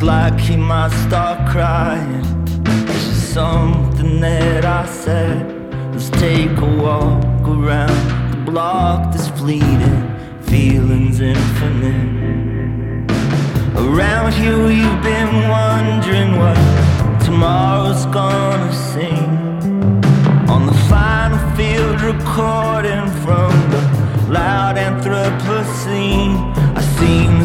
Looks 0.00 0.08
like 0.08 0.40
he 0.40 0.56
might 0.56 0.92
start 1.06 1.46
crying. 1.50 2.24
It's 2.88 3.04
just 3.04 3.34
something 3.34 4.18
that 4.20 4.64
I 4.64 4.86
said. 4.86 5.44
Let's 5.92 6.08
take 6.08 6.56
a 6.56 6.64
walk 6.64 7.22
around 7.46 8.30
the 8.30 8.50
block 8.50 9.12
that's 9.12 9.28
fleeting. 9.38 10.00
Feelings 10.40 11.20
infinite. 11.20 13.10
Around 13.76 14.32
here 14.32 14.56
we've 14.56 15.02
been 15.02 15.48
wondering 15.50 16.38
what 16.38 16.56
tomorrow's 17.22 18.06
gonna 18.06 18.72
sing. 18.72 19.28
On 20.48 20.64
the 20.64 20.78
final 20.88 21.38
field 21.56 22.00
recording 22.00 23.06
from 23.22 23.52
the 23.70 23.80
loud 24.30 24.76
Anthropocene. 24.76 26.59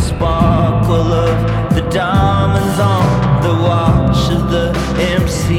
Sparkle 0.05 1.12
of 1.13 1.75
the 1.75 1.81
diamonds 1.89 2.79
on 2.79 3.41
the 3.41 3.53
watch 3.63 4.29
of 4.31 4.51
the 4.51 4.71
MC. 5.00 5.57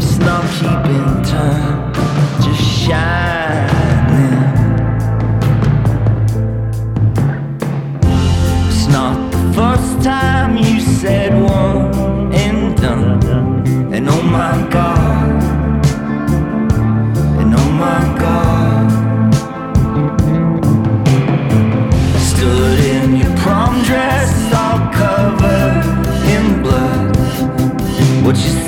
Just 0.00 0.20
not 0.20 0.44
keeping 0.58 1.22
time, 1.22 1.92
just 2.42 2.60
shining. 2.60 4.47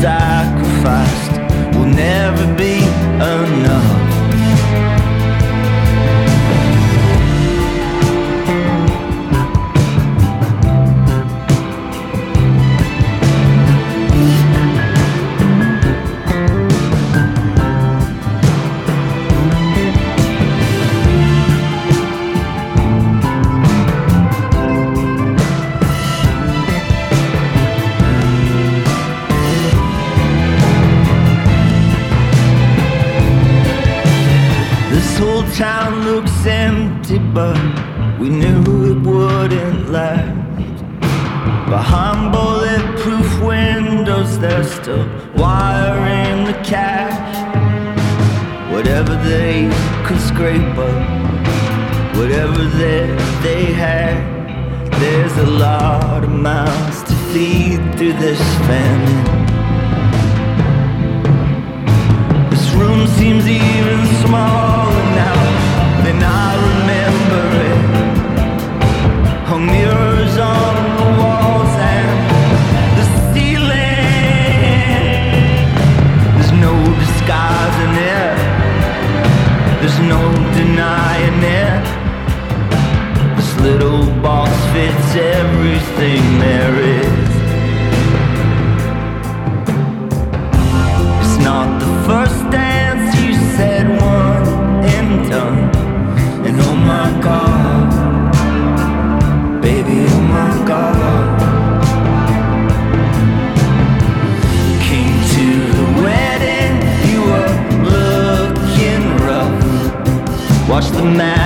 Sacrificed 0.00 1.33
will 1.76 1.85
never 1.85 2.47
be 2.57 2.78
enough. 2.78 3.90
Town 35.61 36.07
looks 36.07 36.47
empty, 36.47 37.19
but 37.19 37.55
we 38.19 38.31
knew 38.31 38.62
it 38.93 38.99
wouldn't 39.07 39.90
last. 39.90 40.81
Behind 41.69 42.33
bulletproof 42.33 43.29
windows, 43.43 44.38
they're 44.38 44.64
still 44.64 45.07
wiring 45.37 46.47
the 46.47 46.59
cash. 46.64 47.21
Whatever 48.73 49.14
they 49.17 49.69
could 50.07 50.21
scrape 50.21 50.79
up, 50.88 52.17
whatever 52.17 52.64
they, 52.81 53.05
they 53.43 53.64
had, 53.67 54.17
there's 54.99 55.37
a 55.37 55.47
lot 55.47 56.25
of 56.25 56.31
mouths 56.31 57.02
to 57.02 57.14
feed 57.33 57.81
through 57.99 58.14
this 58.14 58.40
famine. 58.67 59.50
Room 62.81 63.07
seems 63.07 63.47
even 63.47 64.01
smaller 64.25 65.05
now 65.23 65.41
than 66.05 66.19
I 66.23 66.49
remember 66.71 67.45
it. 67.69 67.81
Hung 69.49 69.67
mirrors 69.67 70.35
on 70.39 70.75
the 71.01 71.09
walls 71.21 71.75
and 71.97 72.11
the 72.97 73.05
ceiling. 73.33 74.11
There's 76.37 76.55
no 76.67 76.75
disguising 77.03 77.95
it. 78.19 78.37
There's 79.81 80.01
no 80.15 80.23
denying 80.59 81.41
it. 81.65 81.85
This 83.37 83.51
little 83.67 84.05
box 84.23 84.51
fits 84.73 85.11
everything 85.39 86.23
there 86.39 86.75
is. 86.81 86.90
The 111.00 111.07
masochist 111.07 111.40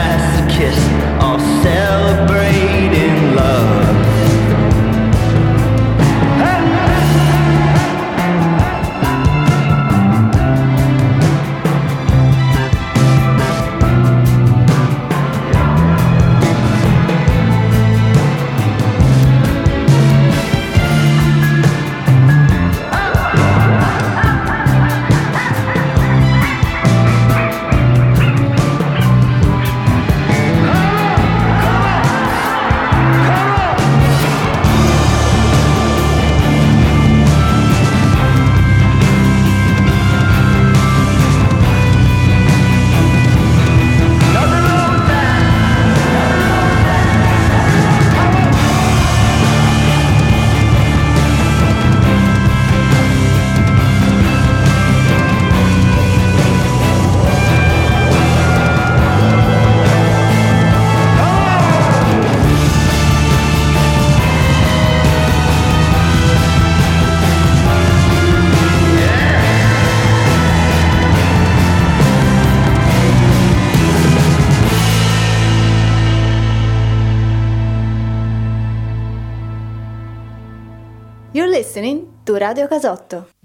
to 82.35 82.41
Radio 82.41 82.67
Casotto. 82.67 83.44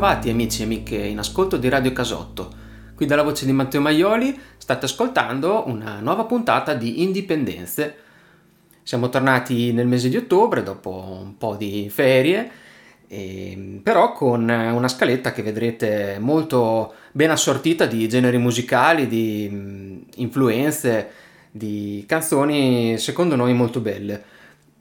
Ben 0.00 0.08
ritrovati 0.08 0.30
amici 0.30 0.62
e 0.62 0.64
amiche 0.64 0.96
in 0.96 1.18
ascolto 1.18 1.58
di 1.58 1.68
Radio 1.68 1.92
Casotto. 1.92 2.50
Qui 2.94 3.04
dalla 3.04 3.22
voce 3.22 3.44
di 3.44 3.52
Matteo 3.52 3.82
Maioli 3.82 4.34
state 4.56 4.86
ascoltando 4.86 5.64
una 5.66 6.00
nuova 6.00 6.24
puntata 6.24 6.72
di 6.72 7.02
Indipendenze. 7.02 7.96
Siamo 8.82 9.10
tornati 9.10 9.74
nel 9.74 9.86
mese 9.86 10.08
di 10.08 10.16
ottobre 10.16 10.62
dopo 10.62 11.18
un 11.20 11.36
po' 11.36 11.54
di 11.54 11.90
ferie, 11.90 12.50
e, 13.08 13.80
però 13.82 14.12
con 14.12 14.48
una 14.48 14.88
scaletta 14.88 15.32
che 15.32 15.42
vedrete 15.42 16.16
molto 16.18 16.94
ben 17.12 17.30
assortita 17.30 17.84
di 17.84 18.08
generi 18.08 18.38
musicali, 18.38 19.06
di 19.06 19.50
mm, 19.52 20.00
influenze, 20.16 21.10
di 21.50 22.04
canzoni 22.08 22.96
secondo 22.96 23.36
noi 23.36 23.52
molto 23.52 23.80
belle. 23.80 24.24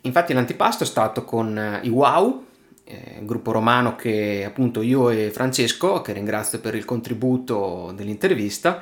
Infatti 0.03 0.31
l'antipasto 0.31 0.85
è 0.85 0.87
stato 0.87 1.25
con 1.25 1.57
eh, 1.57 1.81
i 1.83 1.89
Wow, 1.89 2.45
eh, 2.89 3.19
gruppo 3.21 3.51
romano 3.51 3.95
che 3.95 4.43
appunto 4.43 4.81
io 4.81 5.11
e 5.11 5.29
Francesco, 5.29 6.01
che 6.01 6.11
ringrazio 6.11 6.59
per 6.59 6.73
il 6.73 6.85
contributo 6.85 7.93
dell'intervista, 7.95 8.81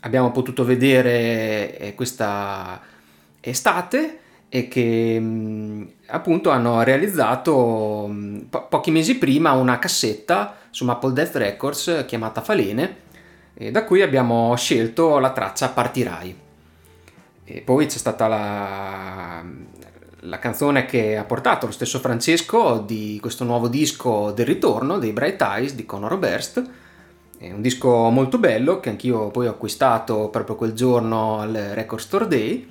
abbiamo 0.00 0.32
potuto 0.32 0.64
vedere 0.64 1.78
eh, 1.78 1.94
questa 1.94 2.80
estate 3.40 4.18
e 4.48 4.66
che 4.66 5.20
mh, 5.20 5.90
appunto 6.06 6.50
hanno 6.50 6.82
realizzato 6.82 8.08
mh, 8.08 8.46
po- 8.50 8.66
pochi 8.66 8.90
mesi 8.90 9.16
prima 9.16 9.52
una 9.52 9.78
cassetta 9.78 10.56
su 10.70 10.84
Maple 10.84 11.12
Death 11.12 11.36
Records 11.36 12.04
chiamata 12.06 12.40
Falene, 12.40 13.04
e 13.54 13.70
da 13.70 13.84
cui 13.84 14.02
abbiamo 14.02 14.54
scelto 14.56 15.18
la 15.18 15.30
traccia 15.30 15.68
Partirai. 15.68 16.36
E 17.44 17.60
poi 17.60 17.86
c'è 17.86 17.96
stata 17.96 18.26
la, 18.26 19.44
la 20.28 20.38
canzone 20.38 20.86
che 20.86 21.16
ha 21.16 21.24
portato 21.24 21.66
lo 21.66 21.72
stesso 21.72 22.00
Francesco 22.00 22.78
di 22.78 23.18
questo 23.20 23.44
nuovo 23.44 23.68
disco 23.68 24.32
del 24.32 24.46
ritorno 24.46 24.98
dei 24.98 25.12
Bright 25.12 25.40
Eyes 25.40 25.74
di 25.74 25.86
Conor 25.86 26.12
Oberst. 26.14 26.64
È 27.38 27.52
un 27.52 27.60
disco 27.62 28.10
molto 28.10 28.38
bello 28.38 28.80
che 28.80 28.88
anch'io 28.88 29.30
poi 29.30 29.46
ho 29.46 29.50
acquistato 29.50 30.28
proprio 30.28 30.56
quel 30.56 30.72
giorno 30.72 31.38
al 31.38 31.52
Record 31.52 32.02
Store 32.02 32.26
Day. 32.26 32.68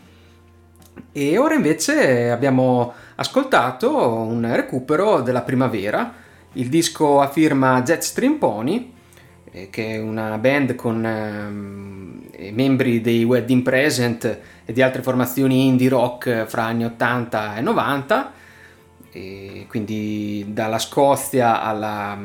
E 1.11 1.37
ora 1.37 1.55
invece 1.55 2.29
abbiamo 2.29 2.93
ascoltato 3.15 3.95
un 3.95 4.49
recupero 4.53 5.21
della 5.21 5.41
primavera, 5.41 6.13
il 6.53 6.67
disco 6.67 7.21
a 7.21 7.29
firma 7.29 7.81
Jetstream 7.81 8.37
Pony, 8.37 8.93
eh, 9.55 9.69
che 9.69 9.91
è 9.93 9.99
una 10.01 10.37
band 10.37 10.75
con 10.75 11.05
ehm, 11.05 12.51
membri 12.51 12.99
dei 12.99 13.23
Wedding 13.23 13.63
Present 13.63 14.39
e 14.65 14.73
di 14.73 14.81
altre 14.81 15.01
formazioni 15.01 15.67
indie 15.67 15.87
rock 15.87 16.45
fra 16.45 16.63
anni 16.63 16.83
80 16.83 17.55
e 17.55 17.61
90, 17.61 18.31
e 19.13 19.65
quindi 19.69 20.47
dalla 20.49 20.77
Scozia 20.77 21.61
alla, 21.61 22.17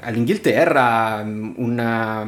all'Inghilterra, 0.00 1.22
una 1.56 2.26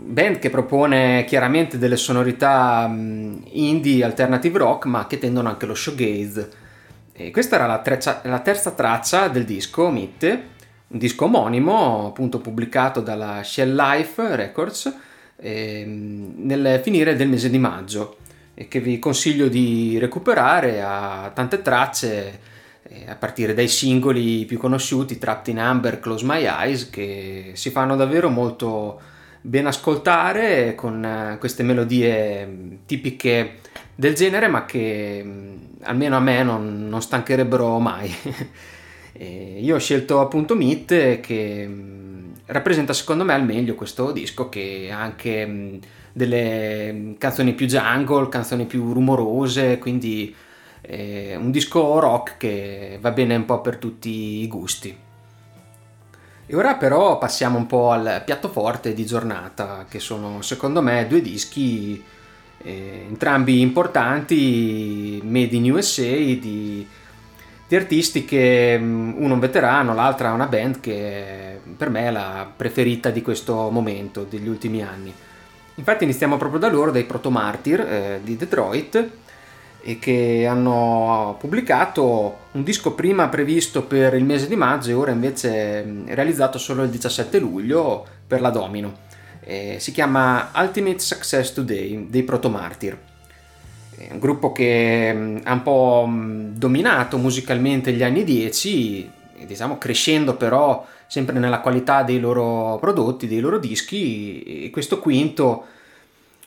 band 0.00 0.38
che 0.38 0.50
propone 0.50 1.24
chiaramente 1.24 1.78
delle 1.78 1.96
sonorità 1.96 2.86
indie, 2.90 4.04
alternative 4.04 4.58
rock, 4.58 4.84
ma 4.84 5.06
che 5.06 5.16
tendono 5.16 5.48
anche 5.48 5.64
lo 5.64 5.74
shoegaze. 5.74 6.50
E 7.14 7.30
questa 7.30 7.56
era 7.56 7.66
la, 7.66 7.78
treccia, 7.78 8.20
la 8.24 8.40
terza 8.40 8.72
traccia 8.72 9.28
del 9.28 9.46
disco, 9.46 9.88
Mitte, 9.88 10.56
un 10.88 10.98
disco 10.98 11.24
omonimo, 11.26 12.06
appunto 12.06 12.38
pubblicato 12.40 13.00
dalla 13.00 13.42
Shell 13.42 13.74
Life 13.74 14.36
Records 14.36 14.94
ehm, 15.36 16.34
nel 16.36 16.80
finire 16.82 17.14
del 17.14 17.28
mese 17.28 17.50
di 17.50 17.58
maggio 17.58 18.16
e 18.54 18.68
che 18.68 18.80
vi 18.80 18.98
consiglio 18.98 19.48
di 19.48 19.98
recuperare. 19.98 20.82
A 20.82 21.30
tante 21.34 21.62
tracce 21.62 22.40
eh, 22.84 23.04
a 23.08 23.14
partire 23.16 23.54
dai 23.54 23.68
singoli 23.68 24.44
più 24.46 24.58
conosciuti 24.58 25.18
Trapped 25.18 25.48
in 25.48 25.60
Amber, 25.60 26.00
Close 26.00 26.24
My 26.24 26.44
Eyes 26.44 26.88
che 26.90 27.52
si 27.54 27.70
fanno 27.70 27.94
davvero 27.94 28.30
molto 28.30 29.00
ben 29.40 29.66
ascoltare 29.66 30.74
con 30.74 31.04
eh, 31.04 31.36
queste 31.38 31.62
melodie 31.62 32.46
mm, 32.46 32.72
tipiche 32.86 33.58
del 33.94 34.14
genere 34.14 34.48
ma 34.48 34.64
che 34.64 35.22
mm, 35.24 35.56
almeno 35.82 36.16
a 36.16 36.20
me 36.20 36.42
non, 36.42 36.88
non 36.88 37.00
stancherebbero 37.00 37.78
mai 37.78 38.12
E 39.20 39.58
io 39.60 39.74
ho 39.74 39.78
scelto 39.80 40.20
appunto 40.20 40.54
Meet 40.54 41.18
che 41.18 41.66
mh, 41.66 42.34
rappresenta 42.46 42.92
secondo 42.92 43.24
me 43.24 43.34
al 43.34 43.44
meglio 43.44 43.74
questo 43.74 44.12
disco 44.12 44.48
che 44.48 44.90
ha 44.92 45.00
anche 45.00 45.44
mh, 45.44 45.78
delle 46.12 47.14
canzoni 47.18 47.52
più 47.52 47.66
jungle, 47.66 48.28
canzoni 48.28 48.64
più 48.66 48.92
rumorose, 48.92 49.78
quindi 49.78 50.32
è 50.80 51.34
un 51.34 51.50
disco 51.50 51.98
rock 51.98 52.36
che 52.36 52.98
va 53.00 53.10
bene 53.10 53.34
un 53.34 53.44
po' 53.44 53.60
per 53.60 53.76
tutti 53.76 54.40
i 54.42 54.46
gusti. 54.46 54.96
E 56.46 56.56
ora 56.56 56.76
però 56.76 57.18
passiamo 57.18 57.58
un 57.58 57.66
po' 57.66 57.90
al 57.90 58.22
piatto 58.24 58.48
forte 58.48 58.94
di 58.94 59.04
giornata, 59.04 59.84
che 59.88 59.98
sono 59.98 60.42
secondo 60.42 60.80
me 60.80 61.06
due 61.08 61.20
dischi, 61.20 62.02
eh, 62.62 63.04
entrambi 63.06 63.60
importanti, 63.60 65.20
made 65.24 65.56
in 65.56 65.70
USA, 65.72 66.06
di 66.06 66.86
di 67.68 67.76
artisti 67.76 68.24
che 68.24 68.78
mm, 68.78 69.12
uno 69.18 69.28
è 69.28 69.32
un 69.32 69.38
veterano, 69.38 69.94
l'altra 69.94 70.30
è 70.30 70.32
una 70.32 70.46
band 70.46 70.80
che 70.80 71.60
per 71.76 71.90
me 71.90 72.06
è 72.06 72.10
la 72.10 72.50
preferita 72.54 73.10
di 73.10 73.20
questo 73.20 73.68
momento, 73.70 74.24
degli 74.28 74.48
ultimi 74.48 74.82
anni. 74.82 75.12
Infatti 75.74 76.04
iniziamo 76.04 76.38
proprio 76.38 76.58
da 76.58 76.70
loro, 76.70 76.90
dai 76.90 77.04
Proto 77.04 77.30
Martyr 77.30 77.80
eh, 77.80 78.20
di 78.24 78.36
Detroit, 78.36 79.10
e 79.80 79.98
che 79.98 80.46
hanno 80.46 81.36
pubblicato 81.38 82.38
un 82.52 82.64
disco 82.64 82.94
prima 82.94 83.28
previsto 83.28 83.82
per 83.84 84.14
il 84.14 84.24
mese 84.24 84.48
di 84.48 84.56
maggio 84.56 84.90
e 84.90 84.94
ora 84.94 85.10
invece 85.10 85.84
mm, 85.84 86.06
realizzato 86.08 86.56
solo 86.58 86.82
il 86.82 86.90
17 86.90 87.38
luglio 87.38 88.04
per 88.26 88.40
la 88.40 88.50
Domino. 88.50 89.06
Eh, 89.40 89.76
si 89.78 89.92
chiama 89.92 90.50
Ultimate 90.56 90.98
Success 90.98 91.52
Today 91.52 92.06
dei 92.08 92.22
Proto 92.22 92.48
Martyr 92.48 92.96
è 92.96 93.07
un 94.10 94.18
gruppo 94.18 94.52
che 94.52 95.12
mm, 95.14 95.38
ha 95.44 95.52
un 95.52 95.62
po' 95.62 96.06
mm, 96.08 96.54
dominato 96.54 97.18
musicalmente 97.18 97.92
gli 97.92 98.02
anni 98.02 98.24
10, 98.24 99.10
diciamo 99.46 99.78
crescendo 99.78 100.36
però 100.36 100.86
sempre 101.06 101.38
nella 101.38 101.60
qualità 101.60 102.02
dei 102.02 102.20
loro 102.20 102.78
prodotti, 102.80 103.26
dei 103.26 103.40
loro 103.40 103.58
dischi 103.58 104.64
e 104.64 104.70
questo 104.70 104.98
quinto 104.98 105.64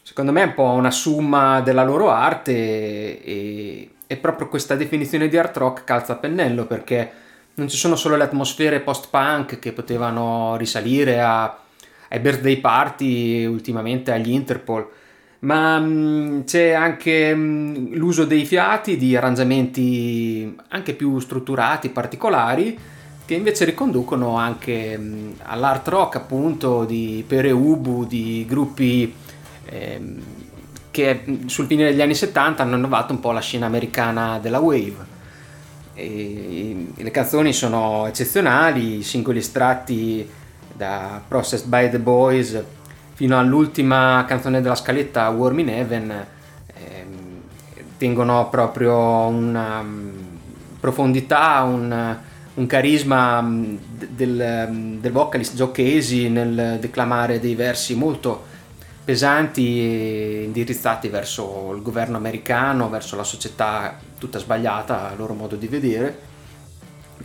secondo 0.02 0.32
me 0.32 0.42
è 0.42 0.46
un 0.46 0.54
po' 0.54 0.64
una 0.64 0.92
summa 0.92 1.62
della 1.62 1.84
loro 1.84 2.10
arte 2.10 3.24
e, 3.24 3.90
e 4.06 4.18
proprio 4.18 4.48
questa 4.48 4.76
definizione 4.76 5.28
di 5.28 5.38
art 5.38 5.58
rock 5.58 5.84
calza 5.84 6.14
a 6.14 6.18
pennello 6.18 6.66
perché 6.66 7.12
non 7.56 7.70
ci 7.70 7.78
sono 7.78 7.96
solo 7.96 8.16
le 8.16 8.24
atmosfere 8.24 8.80
post-punk 8.80 9.60
che 9.60 9.72
potevano 9.72 10.56
risalire 10.58 11.22
a, 11.22 11.58
ai 12.10 12.20
birthday 12.20 12.58
party 12.58 13.46
ultimamente 13.46 14.12
agli 14.12 14.32
Interpol 14.32 14.88
ma 15.42 15.80
mh, 15.80 15.86
mm, 15.86 16.42
c'è 16.42 16.72
anche 16.72 17.34
mh, 17.34 17.40
mm, 17.40 17.94
l'uso 17.94 18.26
dei 18.26 18.46
fiati 18.46 18.98
di 18.98 19.16
arrangiamenti 19.16 20.56
anche 20.70 20.94
più 20.94 21.20
strutturati, 21.20 21.90
particolari, 21.90 22.78
che 23.26 23.34
invece 23.36 23.66
riconducono 23.66 24.38
anche 24.38 24.98
mh, 24.98 25.04
mm, 25.04 25.32
all'art 25.44 25.88
rock 25.88 26.16
appunto 26.18 26.86
di 26.86 27.24
Pere 27.26 27.52
Ubu, 27.52 28.06
di 28.06 28.46
gruppi 28.48 29.14
ehm, 29.66 30.22
che 30.92 31.24
sul 31.46 31.68
fine 31.68 31.86
degli 31.86 32.02
anni 32.02 32.16
70 32.16 32.62
hanno 32.64 32.76
innovato 32.76 33.14
un 33.14 33.20
po' 33.20 33.32
la 33.32 33.40
scena 33.40 33.66
americana 33.66 34.40
della 34.40 34.60
wave. 34.60 35.10
E, 35.94 36.88
le 36.96 37.12
canzoni 37.12 37.54
sono 37.54 38.06
eccezionali, 38.08 38.98
i 38.98 39.04
singoli 39.04 39.40
estratti 39.40 40.30
da 40.74 41.22
Processed 41.28 41.68
by 41.68 41.90
the 41.90 42.00
Boys 42.00 42.64
fino 43.22 43.38
all'ultima 43.38 44.26
canzone 44.28 44.62
della 44.62 44.74
scaletta 44.74 45.30
Warm 45.30 45.60
in 45.60 45.70
Heaven 45.70 46.26
ehm, 46.74 47.42
tengono 47.96 48.50
proprio 48.50 48.96
una 49.28 49.80
um, 49.80 50.12
profondità, 50.80 51.62
un, 51.62 52.18
un 52.56 52.66
carisma 52.66 53.38
um, 53.38 53.78
del, 54.10 54.66
um, 54.68 55.00
del, 55.00 55.12
vocalist 55.12 55.72
Casey 55.72 56.30
nel 56.30 56.80
declamare 56.80 57.40
dei 57.40 57.54
versi 57.54 57.94
molto 57.94 58.44
pesanti 59.06 59.68
e 59.68 60.44
indirizzati 60.46 61.08
verso 61.08 61.74
il 61.76 61.84
governo 61.84 62.18
americano, 62.18 62.90
verso 62.90 63.16
la 63.16 63.24
società 63.24 64.00
tutta 64.18 64.40
sbagliata, 64.40 65.12
a 65.12 65.14
loro 65.16 65.36
modo 65.36 65.56
di 65.56 65.68
vedere. 65.68 66.20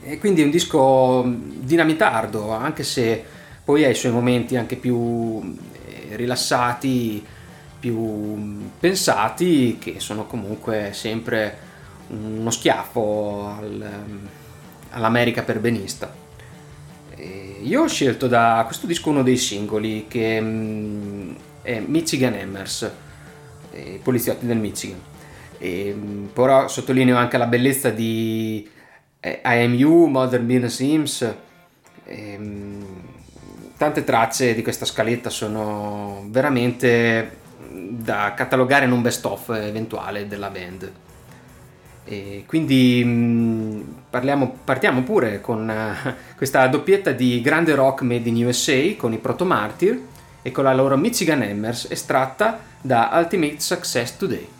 E 0.03 0.19
quindi 0.19 0.43
è 0.43 0.45
un 0.45 0.51
disco 0.51 1.25
dinamitardo, 1.27 2.51
anche 2.51 2.83
se 2.83 3.25
poi 3.65 3.83
ha 3.85 3.89
i 3.89 3.95
suoi 3.95 4.13
momenti 4.13 4.57
anche 4.57 4.77
più 4.77 5.57
rilassati, 6.13 7.25
più 7.79 8.69
pensati, 8.79 9.79
che 9.79 10.01
sono 10.01 10.27
comunque 10.27 10.91
sempre 10.93 11.65
uno 12.09 12.51
schiaffo 12.51 13.57
al, 13.59 13.91
all'America 14.91 15.43
perbenista. 15.43 16.13
E 17.15 17.59
io 17.63 17.83
ho 17.83 17.89
scelto 17.89 18.27
da 18.27 18.63
questo 18.67 18.87
disco 18.87 19.11
uno 19.11 19.23
dei 19.23 19.37
singoli 19.37 20.07
che 20.09 20.41
mm, 20.41 21.35
è 21.63 21.81
Michigan 21.81 22.35
Hammers, 22.35 22.91
i 23.73 24.01
poliziotti 24.03 24.47
del 24.47 24.59
Michigan. 24.59 25.01
E, 25.59 25.95
mm, 25.97 26.27
però 26.27 26.69
sottolineo 26.69 27.17
anche 27.17 27.39
la 27.39 27.47
bellezza 27.47 27.91
di 27.91 28.69
eh, 29.21 29.41
IMU, 29.45 30.07
Modern 30.07 30.47
Business 30.47 30.75
Sims. 30.77 31.35
E, 32.05 32.39
mm, 32.39 32.83
tante 33.77 34.05
tracce 34.05 34.55
di 34.55 34.63
questa 34.63 34.85
scaletta 34.85 35.31
sono 35.31 36.25
veramente 36.29 37.45
da 37.69 38.33
catalogare 38.35 38.85
in 38.85 38.93
un 38.93 39.03
best 39.03 39.25
of 39.25 39.51
eventuale 39.51 40.27
della 40.27 40.51
band. 40.51 40.93
E 42.05 42.45
quindi 42.47 43.03
mm, 43.05 43.81
parliamo, 44.09 44.59
partiamo 44.65 45.03
pure 45.03 45.41
con 45.41 45.69
eh, 45.69 46.15
questa 46.37 46.67
doppietta 46.69 47.11
di 47.11 47.41
grande 47.41 47.75
rock 47.75 48.03
made 48.03 48.29
in 48.29 48.45
USA 48.47 48.95
con 48.97 49.13
i 49.13 49.19
Proto 49.19 49.45
Martyr 49.45 50.01
e 50.41 50.53
con 50.53 50.65
la 50.65 50.73
loro 50.73 50.97
Michigan 50.97 51.43
Hammers 51.43 51.89
estratta 51.91 52.61
da 52.81 53.11
Ultimate 53.13 53.59
Success 53.59 54.17
Today. 54.17 54.56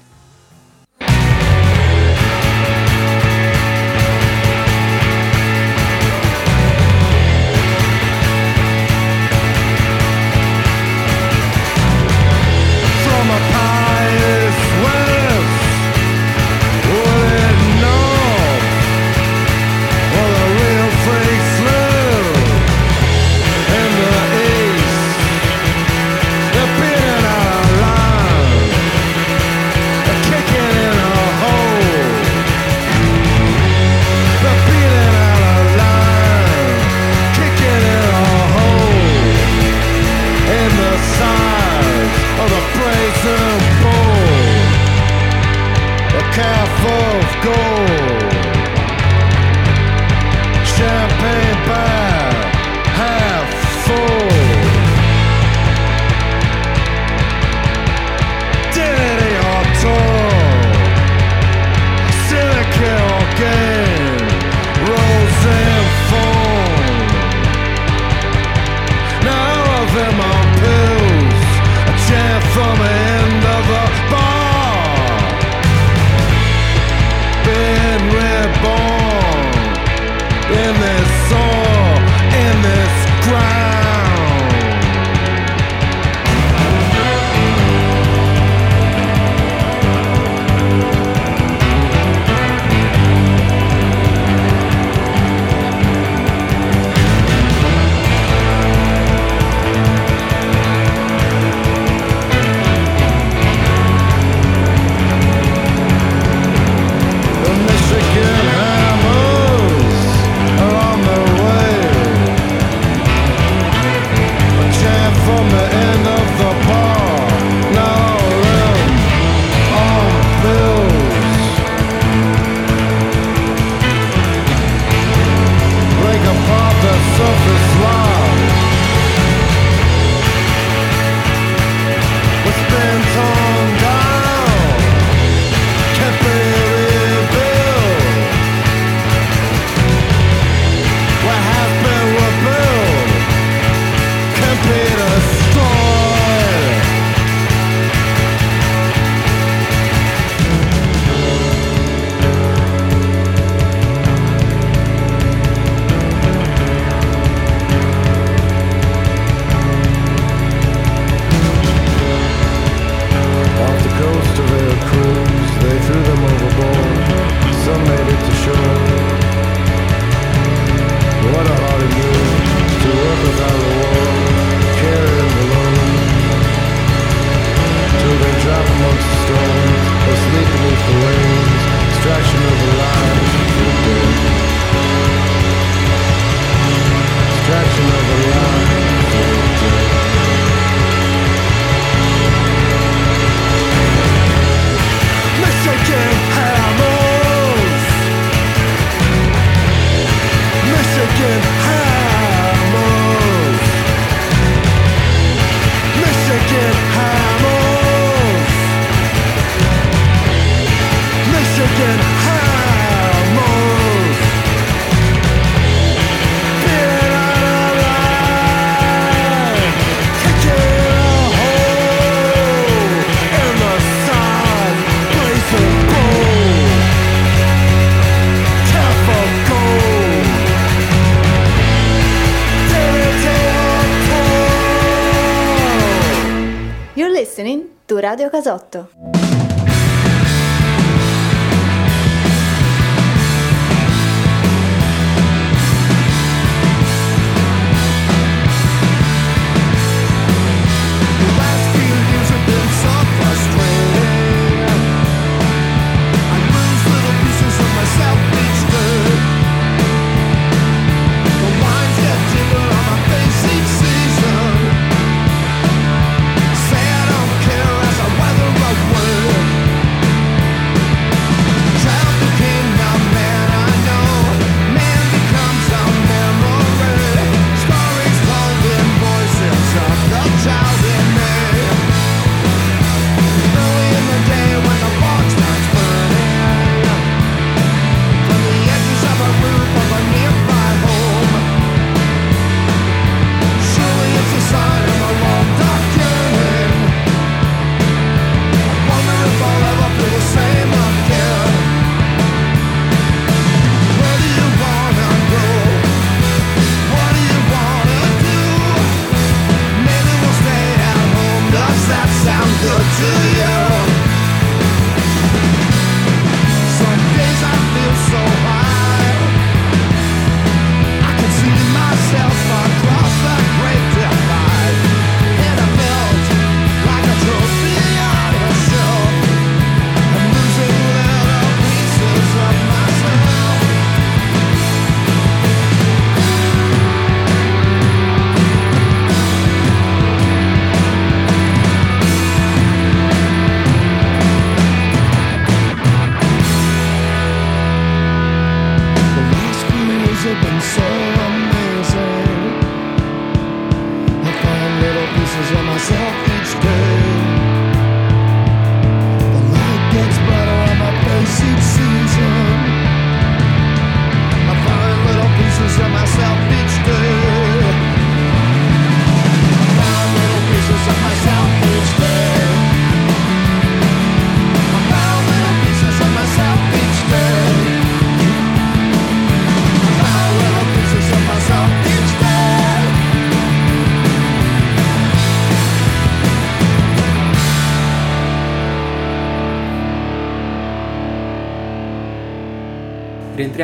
casotto. 238.37 238.91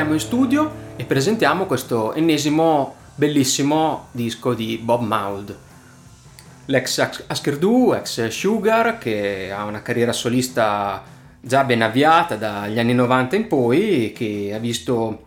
Rientriamo 0.02 0.14
in 0.14 0.20
studio 0.20 0.72
e 0.96 1.04
presentiamo 1.04 1.64
questo 1.64 2.12
ennesimo 2.12 2.96
bellissimo 3.14 4.08
disco 4.10 4.52
di 4.52 4.80
Bob 4.82 5.02
Mould. 5.02 5.56
L'ex 6.64 6.98
As- 6.98 7.22
Askerdu, 7.28 7.92
ex 7.92 8.26
Sugar, 8.26 8.98
che 8.98 9.52
ha 9.52 9.62
una 9.62 9.80
carriera 9.80 10.12
solista 10.12 11.04
già 11.40 11.62
ben 11.62 11.82
avviata 11.82 12.34
dagli 12.34 12.80
anni 12.80 12.94
90 12.94 13.36
in 13.36 13.46
poi, 13.46 14.12
che 14.12 14.50
ha 14.52 14.58
visto 14.58 15.26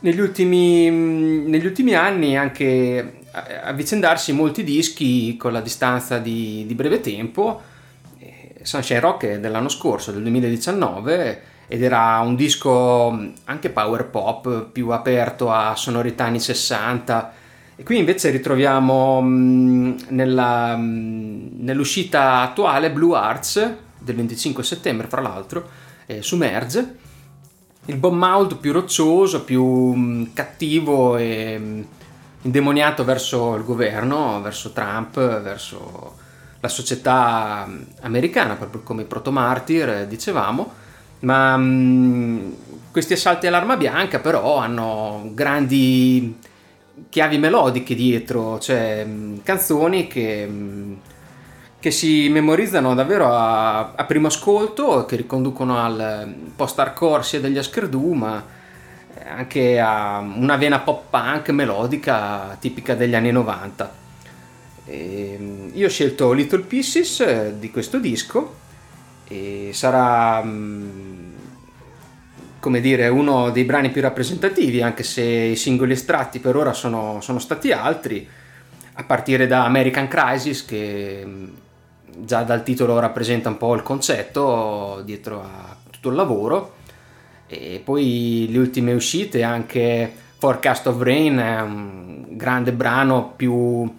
negli 0.00 0.20
ultimi, 0.20 0.90
negli 0.90 1.64
ultimi 1.64 1.94
anni 1.94 2.36
anche 2.36 3.20
avvicendarsi 3.62 4.34
molti 4.34 4.62
dischi 4.62 5.38
con 5.38 5.54
la 5.54 5.62
distanza 5.62 6.18
di, 6.18 6.64
di 6.66 6.74
breve 6.74 7.00
tempo. 7.00 7.62
Eh, 8.18 8.56
Sunshine 8.60 9.00
Rock 9.00 9.24
è 9.24 9.40
dell'anno 9.40 9.70
scorso, 9.70 10.12
del 10.12 10.20
2019, 10.20 11.51
ed 11.72 11.82
era 11.82 12.18
un 12.18 12.36
disco 12.36 13.08
anche 13.44 13.70
power 13.70 14.04
pop 14.04 14.66
più 14.70 14.90
aperto 14.90 15.50
a 15.50 15.74
sonorità 15.74 16.24
anni 16.24 16.38
60. 16.38 17.32
E 17.76 17.82
qui 17.82 17.96
invece 17.96 18.28
ritroviamo 18.28 19.22
mh, 19.22 20.04
nella, 20.08 20.76
mh, 20.76 21.52
nell'uscita 21.60 22.42
attuale 22.42 22.90
Blue 22.90 23.16
Arts 23.16 23.74
del 23.98 24.16
25 24.16 24.62
settembre, 24.62 25.06
fra 25.06 25.22
l'altro, 25.22 25.66
eh, 26.04 26.20
su 26.20 26.36
Merge. 26.36 26.96
Il 27.86 27.96
Bob 27.96 28.12
Mould 28.16 28.58
più 28.58 28.70
roccioso, 28.72 29.42
più 29.42 30.30
cattivo 30.34 31.16
e 31.16 31.86
indemoniato 32.42 33.02
verso 33.02 33.54
il 33.54 33.64
governo, 33.64 34.42
verso 34.42 34.72
Trump, 34.72 35.14
verso 35.14 36.16
la 36.60 36.68
società 36.68 37.66
americana, 38.02 38.56
proprio 38.56 38.82
come 38.82 39.02
i 39.02 39.06
protomartir, 39.06 39.88
eh, 39.88 40.06
dicevamo. 40.06 40.80
Ma 41.22 41.56
mh, 41.56 42.56
questi 42.90 43.12
assalti 43.12 43.46
all'arma 43.46 43.76
bianca 43.76 44.18
però 44.18 44.56
hanno 44.56 45.30
grandi 45.34 46.36
chiavi 47.08 47.38
melodiche 47.38 47.94
dietro, 47.94 48.58
cioè 48.58 49.04
mh, 49.04 49.42
canzoni 49.42 50.06
che, 50.08 50.46
mh, 50.46 50.96
che 51.78 51.90
si 51.90 52.28
memorizzano 52.28 52.94
davvero 52.94 53.32
a, 53.32 53.92
a 53.94 54.04
primo 54.04 54.26
ascolto, 54.28 55.04
che 55.06 55.16
riconducono 55.16 55.78
al 55.78 56.34
post-hardcore 56.56 57.22
sia 57.22 57.40
degli 57.40 57.58
Askerdu, 57.58 58.12
ma 58.12 58.44
anche 59.24 59.78
a 59.78 60.18
una 60.18 60.56
vena 60.56 60.80
pop 60.80 61.04
punk 61.10 61.50
melodica 61.50 62.56
tipica 62.60 62.94
degli 62.94 63.14
anni 63.14 63.30
90. 63.30 63.92
E, 64.84 65.36
mh, 65.38 65.70
io 65.74 65.86
ho 65.86 65.90
scelto 65.90 66.32
Little 66.32 66.62
Pieces 66.62 67.20
eh, 67.20 67.54
di 67.58 67.70
questo 67.70 67.98
disco 67.98 68.56
e 69.28 69.70
sarà 69.72 70.42
come 72.62 72.80
dire 72.80 73.08
uno 73.08 73.50
dei 73.50 73.64
brani 73.64 73.90
più 73.90 74.00
rappresentativi 74.00 74.82
anche 74.82 75.02
se 75.02 75.20
i 75.20 75.56
singoli 75.56 75.94
estratti 75.94 76.38
per 76.38 76.54
ora 76.54 76.72
sono, 76.72 77.20
sono 77.20 77.40
stati 77.40 77.72
altri 77.72 78.24
a 78.92 79.02
partire 79.02 79.48
da 79.48 79.64
American 79.64 80.06
Crisis 80.06 80.64
che 80.64 81.24
mh, 81.26 82.24
già 82.24 82.44
dal 82.44 82.62
titolo 82.62 83.00
rappresenta 83.00 83.48
un 83.48 83.56
po' 83.56 83.74
il 83.74 83.82
concetto 83.82 85.02
dietro 85.04 85.40
a 85.42 85.76
tutto 85.90 86.10
il 86.10 86.14
lavoro. 86.14 86.74
E 87.48 87.80
poi 87.82 88.46
le 88.48 88.58
ultime 88.58 88.92
uscite 88.92 89.42
anche 89.42 90.12
Forecast 90.38 90.86
of 90.86 91.02
Rain 91.02 91.38
un 91.38 92.26
grande 92.36 92.72
brano 92.72 93.32
più 93.34 93.92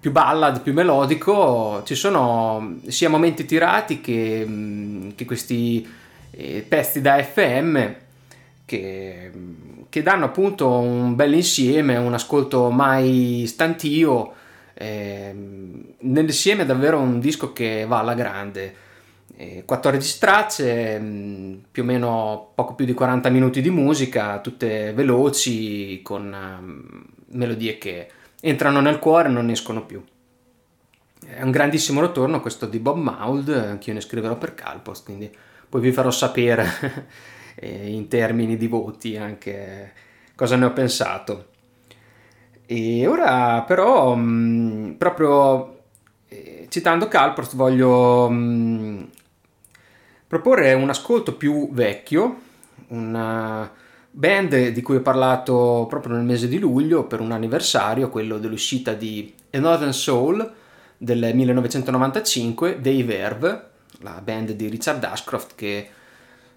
più 0.00 0.10
ballad, 0.10 0.62
più 0.62 0.72
melodico, 0.72 1.84
ci 1.84 1.94
sono 1.94 2.78
sia 2.88 3.08
momenti 3.08 3.44
tirati 3.44 4.00
che, 4.00 4.44
mh, 4.44 5.14
che 5.14 5.24
questi 5.24 5.88
eh, 6.32 6.64
pezzi 6.66 7.00
da 7.00 7.22
FM 7.22 7.92
che, 8.64 9.30
che 9.88 10.02
danno 10.02 10.24
appunto 10.24 10.68
un 10.68 11.14
bel 11.14 11.34
insieme, 11.34 11.96
un 11.96 12.14
ascolto 12.14 12.70
mai 12.70 13.44
stantio. 13.46 14.32
Eh, 14.74 15.34
nell'insieme 15.98 16.62
è 16.62 16.66
davvero 16.66 16.98
un 16.98 17.20
disco 17.20 17.52
che 17.52 17.84
va 17.86 17.98
alla 17.98 18.14
grande. 18.14 18.74
Eh, 19.36 19.64
14 19.64 20.18
tracce, 20.18 20.98
mh, 20.98 21.64
più 21.70 21.82
o 21.82 21.86
meno 21.86 22.52
poco 22.54 22.74
più 22.74 22.84
di 22.84 22.94
40 22.94 23.28
minuti 23.28 23.60
di 23.60 23.70
musica, 23.70 24.40
tutte 24.40 24.92
veloci, 24.92 26.00
con 26.02 26.32
um, 26.32 27.04
melodie 27.36 27.78
che 27.78 28.08
entrano 28.40 28.80
nel 28.80 28.98
cuore 28.98 29.28
e 29.28 29.32
non 29.32 29.50
escono 29.50 29.84
più. 29.84 30.02
È 31.24 31.42
un 31.42 31.50
grandissimo 31.50 32.00
ritorno 32.00 32.40
questo 32.40 32.66
di 32.66 32.78
Bob 32.78 32.98
Mould, 32.98 33.48
anch'io 33.48 33.94
ne 33.94 34.00
scriverò 34.00 34.36
per 34.36 34.54
Calpost, 34.54 35.04
quindi 35.04 35.30
poi 35.72 35.80
vi 35.80 35.90
farò 35.90 36.10
sapere 36.10 37.06
eh, 37.56 37.90
in 37.90 38.06
termini 38.06 38.58
di 38.58 38.66
voti 38.66 39.16
anche 39.16 39.92
cosa 40.34 40.56
ne 40.56 40.66
ho 40.66 40.72
pensato. 40.74 41.46
E 42.66 43.06
ora 43.06 43.62
però, 43.62 44.14
mh, 44.14 44.96
proprio 44.98 45.84
eh, 46.28 46.66
citando 46.68 47.08
Calpost, 47.08 47.56
voglio 47.56 48.28
mh, 48.28 49.08
proporre 50.26 50.74
un 50.74 50.90
ascolto 50.90 51.36
più 51.36 51.70
vecchio, 51.72 52.40
una 52.88 53.72
band 54.10 54.68
di 54.68 54.82
cui 54.82 54.96
ho 54.96 55.00
parlato 55.00 55.86
proprio 55.88 56.16
nel 56.16 56.24
mese 56.24 56.48
di 56.48 56.58
luglio 56.58 57.04
per 57.04 57.20
un 57.20 57.32
anniversario, 57.32 58.10
quello 58.10 58.36
dell'uscita 58.36 58.92
di 58.92 59.32
A 59.52 59.58
Northern 59.58 59.94
Soul 59.94 60.52
del 60.98 61.30
1995 61.34 62.78
dei 62.78 63.02
Verve, 63.04 63.70
la 64.02 64.20
band 64.22 64.52
di 64.52 64.68
Richard 64.68 65.02
Ashcroft 65.02 65.54
che 65.54 65.88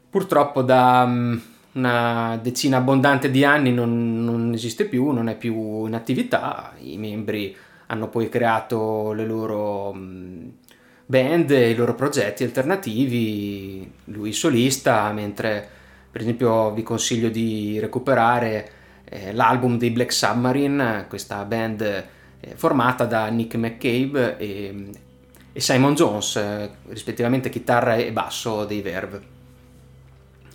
purtroppo 0.09 0.61
da 0.61 1.03
um, 1.05 1.41
una 1.73 2.39
decina 2.41 2.77
abbondante 2.77 3.29
di 3.29 3.43
anni 3.43 3.73
non, 3.73 4.23
non, 4.23 4.53
esiste 4.53 4.85
più, 4.85 5.11
non 5.11 5.27
è 5.27 5.35
più 5.35 5.85
in 5.85 5.93
attività, 5.93 6.73
i 6.79 6.97
membri 6.97 7.55
hanno 7.87 8.07
poi 8.07 8.29
creato 8.29 9.11
le 9.11 9.25
loro 9.25 9.89
um, 9.89 10.51
band, 11.05 11.49
i 11.51 11.75
loro 11.75 11.93
progetti 11.93 12.43
alternativi, 12.43 13.91
lui 14.05 14.31
solista, 14.31 15.11
mentre 15.11 15.69
per 16.09 16.21
esempio 16.21 16.71
vi 16.71 16.81
consiglio 16.81 17.29
di 17.29 17.77
recuperare 17.79 18.69
eh, 19.03 19.33
l'album 19.33 19.77
dei 19.77 19.91
Black 19.91 20.13
Submarine, 20.13 21.05
questa 21.09 21.43
band 21.43 21.81
eh, 21.81 22.55
formata 22.55 23.05
da 23.05 23.27
Nick 23.27 23.55
McCabe 23.55 24.37
e, 24.37 24.89
e 25.57 25.61
Simon 25.61 25.95
Jones, 25.95 26.35
eh, 26.35 26.69
rispettivamente 26.89 27.47
chitarra 27.47 27.95
e 27.95 28.11
basso 28.11 28.65
dei 28.65 28.81
Verve. 28.81 29.21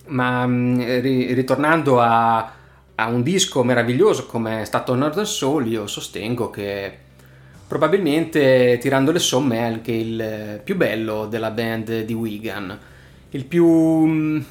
Ma 0.09 0.47
mh, 0.47 1.01
ri- 1.01 1.33
ritornando 1.33 2.03
a, 2.03 2.53
a, 2.95 3.07
un 3.07 3.23
disco 3.23 3.65
meraviglioso 3.65 4.27
come 4.27 4.61
è 4.61 4.65
stato 4.67 4.95
Northern 4.95 5.25
Soul, 5.25 5.69
io 5.69 5.87
sostengo 5.87 6.51
che 6.51 6.93
probabilmente 7.67 8.77
tirando 8.79 9.11
le 9.11 9.21
somme 9.21 9.57
è 9.57 9.63
anche 9.63 9.93
il 9.93 10.61
più 10.63 10.77
bello 10.77 11.25
della 11.27 11.51
band 11.51 12.03
di 12.03 12.13
Wigan, 12.13 12.79
il 13.31 13.45
più... 13.47 13.67
Mh, 13.67 14.45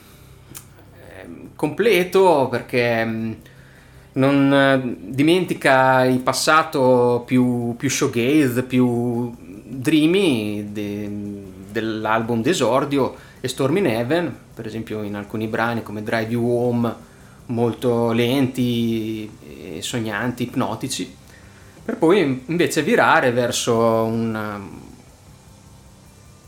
completo 1.56 2.48
perché 2.50 3.06
mm, 3.06 3.32
non 4.14 4.54
eh, 4.54 4.96
dimentica 5.12 6.06
il 6.06 6.20
passato 6.20 7.24
più, 7.26 7.76
più 7.78 7.90
showgaze, 7.90 8.64
più 8.64 9.30
dreamy 9.70 10.72
de, 10.72 11.10
dell'album 11.72 12.42
d'esordio 12.42 13.16
e 13.40 13.48
Storm 13.48 13.78
Heaven, 13.78 14.36
per 14.54 14.66
esempio 14.66 15.04
in 15.04 15.16
alcuni 15.16 15.48
brani 15.48 15.84
come 15.84 16.04
Drive 16.04 16.32
You 16.32 16.50
Home, 16.50 16.96
molto 17.48 18.12
lenti, 18.12 19.30
sognanti, 19.80 20.44
ipnotici, 20.44 21.16
per 21.86 21.98
poi 21.98 22.44
invece 22.46 22.84
virare 22.84 23.32
verso 23.32 24.04
una, 24.04 24.60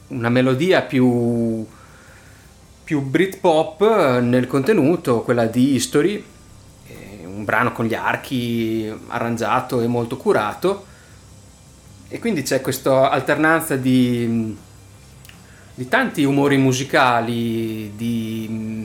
una 0.07 0.29
melodia 0.29 0.81
più 0.81 1.65
più 2.83 3.01
Britpop 3.03 4.19
nel 4.19 4.47
contenuto, 4.47 5.21
quella 5.21 5.45
di 5.45 5.75
History, 5.75 6.21
un 7.23 7.41
un 7.41 7.45
brano 7.45 7.71
con 7.71 7.85
gli 7.85 7.95
archi 7.95 8.91
arrangiato 9.07 9.81
e 9.81 9.87
molto 9.87 10.15
curato 10.17 10.85
e 12.13 12.19
quindi 12.19 12.43
c'è 12.43 12.59
questa 12.59 13.09
alternanza 13.09 13.77
di, 13.77 14.53
di 15.73 15.87
tanti 15.87 16.25
umori 16.25 16.57
musicali, 16.57 17.93
di 17.95 18.47
mm, 18.49 18.83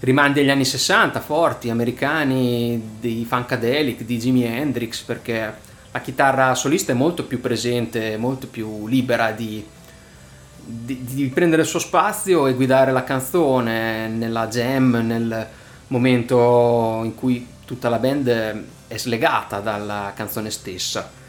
rimandi 0.00 0.40
agli 0.40 0.48
anni 0.48 0.64
60 0.64 1.20
forti, 1.20 1.68
americani, 1.68 2.96
dei 2.98 3.26
Funkadelic, 3.28 4.04
di 4.04 4.16
Jimi 4.16 4.44
Hendrix, 4.44 5.02
perché 5.02 5.54
la 5.92 6.00
chitarra 6.00 6.54
solista 6.54 6.92
è 6.92 6.94
molto 6.94 7.24
più 7.26 7.42
presente, 7.42 8.16
molto 8.16 8.46
più 8.46 8.86
libera 8.86 9.32
di, 9.32 9.62
di, 10.64 11.04
di 11.04 11.26
prendere 11.26 11.62
il 11.62 11.68
suo 11.68 11.78
spazio 11.78 12.46
e 12.46 12.54
guidare 12.54 12.90
la 12.90 13.04
canzone 13.04 14.08
nella 14.08 14.46
jam, 14.48 14.94
nel 15.04 15.46
momento 15.88 17.02
in 17.04 17.14
cui 17.14 17.46
tutta 17.66 17.90
la 17.90 17.98
band 17.98 18.64
è 18.88 18.96
slegata 18.96 19.60
dalla 19.60 20.14
canzone 20.16 20.48
stessa. 20.48 21.20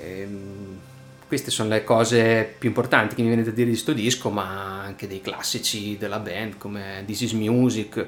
Ehm, 0.00 0.78
queste 1.26 1.50
sono 1.50 1.70
le 1.70 1.82
cose 1.82 2.54
più 2.58 2.68
importanti 2.68 3.14
che 3.14 3.22
mi 3.22 3.28
viene 3.28 3.42
da 3.42 3.50
dire 3.50 3.70
di 3.70 3.76
sto 3.76 3.92
disco, 3.92 4.30
ma 4.30 4.82
anche 4.82 5.06
dei 5.06 5.20
classici 5.20 5.96
della 5.96 6.18
band 6.18 6.58
come 6.58 7.02
This 7.06 7.22
Is 7.22 7.32
Music, 7.32 8.06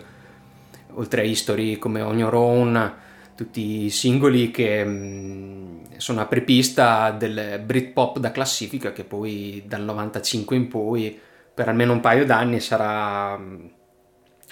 oltre 0.93 1.23
a 1.23 1.25
History 1.25 1.79
come 1.79 2.03
On 2.03 2.19
Your 2.19 2.35
Own, 2.35 2.95
tutti 3.35 3.85
i 3.85 3.91
singoli 3.91 4.51
che 4.51 4.85
mm, 4.85 5.83
sono 5.97 6.21
a 6.21 6.27
prepista 6.27 7.11
del 7.13 7.63
Britpop 7.65 8.19
da 8.19 8.31
classifica 8.31 8.93
che 8.93 9.05
poi 9.05 9.63
dal 9.67 9.83
95 9.83 10.57
in 10.57 10.69
poi 10.69 11.19
per 11.55 11.69
almeno 11.69 11.93
un 11.93 12.01
paio 12.01 12.25
d'anni 12.27 12.61
sarà 12.61 13.39
mm, 13.39 13.67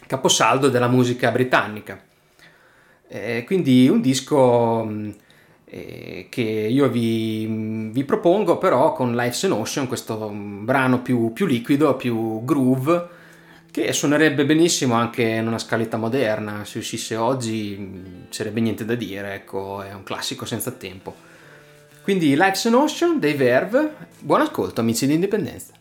caposaldo 0.07 0.69
della 0.69 0.89
musica 0.89 1.31
britannica. 1.31 2.01
Eh, 3.07 3.45
quindi 3.45 3.89
un 3.89 4.01
disco 4.01 4.85
mm, 4.85 5.11
eh, 5.75 6.27
che 6.29 6.43
io 6.43 6.87
vi, 6.91 7.89
vi 7.91 8.05
propongo 8.05 8.59
però 8.59 8.93
con 8.93 9.15
Life's 9.15 9.45
an 9.45 9.53
Ocean, 9.53 9.89
questo 9.89 10.29
brano 10.29 11.01
più, 11.01 11.33
più 11.33 11.47
liquido, 11.47 11.97
più 11.97 12.45
groove, 12.45 13.09
che 13.71 13.91
suonerebbe 13.95 14.45
benissimo 14.45 14.93
anche 14.95 15.23
in 15.23 15.47
una 15.47 15.59
scaletta 15.59 15.97
moderna, 15.97 16.67
se 16.67 16.77
uscisse 16.77 17.17
oggi 17.17 17.75
mh, 17.79 18.27
sarebbe 18.29 18.61
niente 18.61 18.85
da 18.85 18.95
dire, 18.95 19.33
ecco, 19.33 19.81
è 19.81 19.95
un 19.95 20.03
classico 20.03 20.45
senza 20.45 20.73
tempo. 20.73 21.15
Quindi 22.03 22.37
Life's 22.37 22.67
an 22.67 22.75
Ocean 22.75 23.19
dei 23.19 23.33
Verve, 23.33 23.95
buon 24.19 24.43
ascolto 24.43 24.83
amici 24.83 25.07
di 25.07 25.15
Indipendenza. 25.15 25.73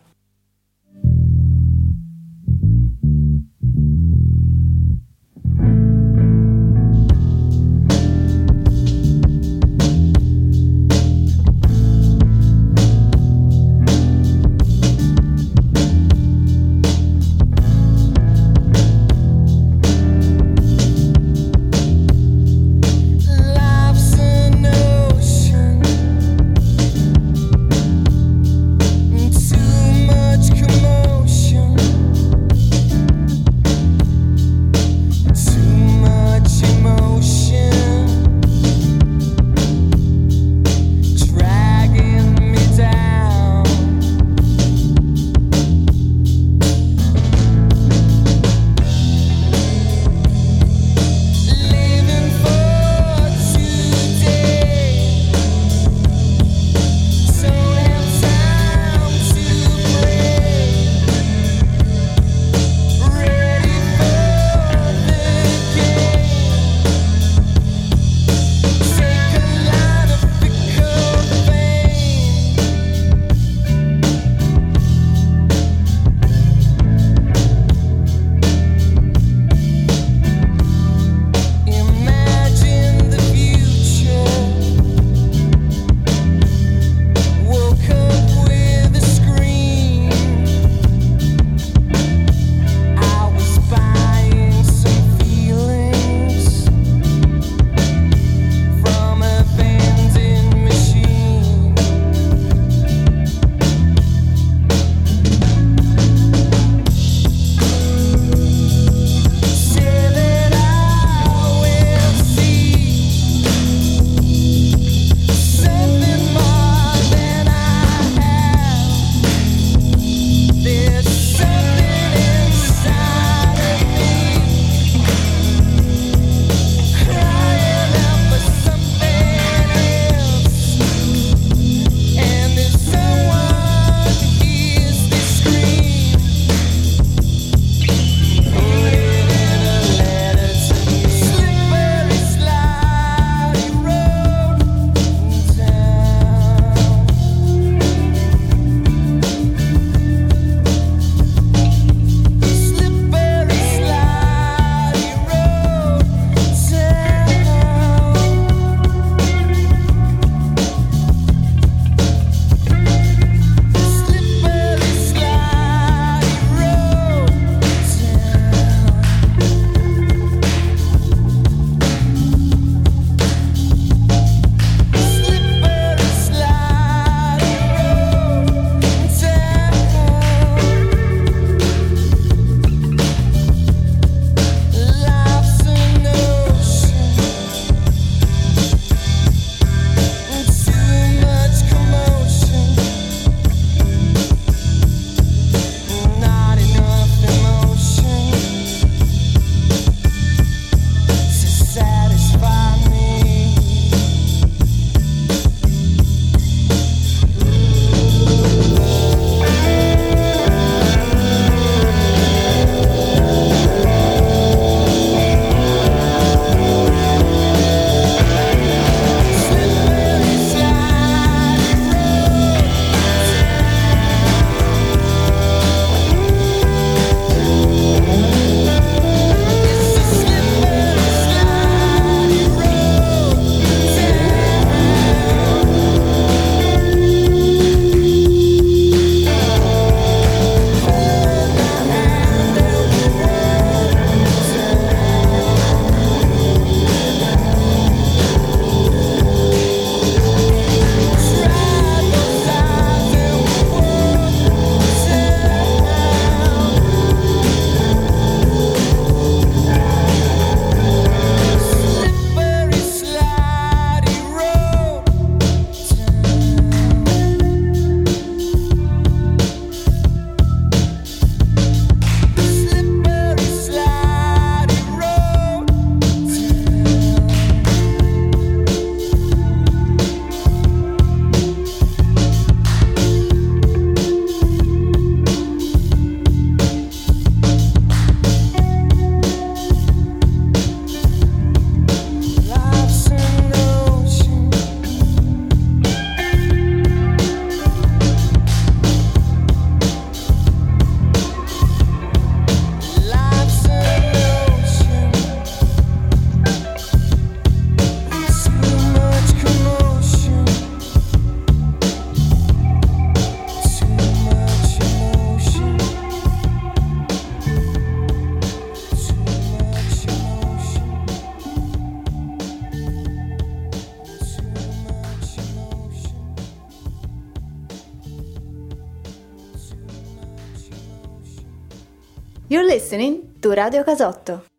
Radio 333.54 333.84
Casotto. 333.84 334.51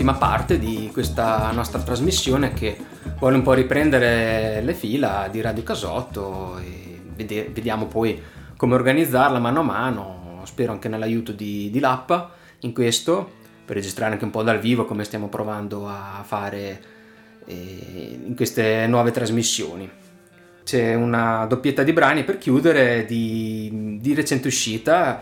l'ultima 0.00 0.14
parte 0.14 0.58
di 0.58 0.88
questa 0.90 1.50
nostra 1.50 1.82
trasmissione 1.82 2.54
che 2.54 2.74
vuole 3.18 3.36
un 3.36 3.42
po' 3.42 3.52
riprendere 3.52 4.62
le 4.62 4.72
fila 4.72 5.28
di 5.30 5.42
Radio 5.42 5.62
Casotto 5.62 6.56
e 6.56 7.02
vede- 7.14 7.50
vediamo 7.52 7.84
poi 7.84 8.18
come 8.56 8.76
organizzarla 8.76 9.38
mano 9.38 9.60
a 9.60 9.62
mano, 9.62 10.40
spero 10.44 10.72
anche 10.72 10.88
nell'aiuto 10.88 11.32
di, 11.32 11.68
di 11.70 11.80
Lappa 11.80 12.32
in 12.60 12.72
questo, 12.72 13.30
per 13.62 13.76
registrare 13.76 14.12
anche 14.12 14.24
un 14.24 14.30
po' 14.30 14.42
dal 14.42 14.58
vivo 14.58 14.86
come 14.86 15.04
stiamo 15.04 15.28
provando 15.28 15.86
a 15.86 16.22
fare 16.24 16.82
eh, 17.44 18.20
in 18.24 18.34
queste 18.34 18.86
nuove 18.86 19.10
trasmissioni. 19.10 19.90
C'è 20.64 20.94
una 20.94 21.44
doppietta 21.44 21.82
di 21.82 21.92
brani 21.92 22.24
per 22.24 22.38
chiudere 22.38 23.04
di, 23.04 23.98
di 24.00 24.14
recente 24.14 24.48
uscita 24.48 25.20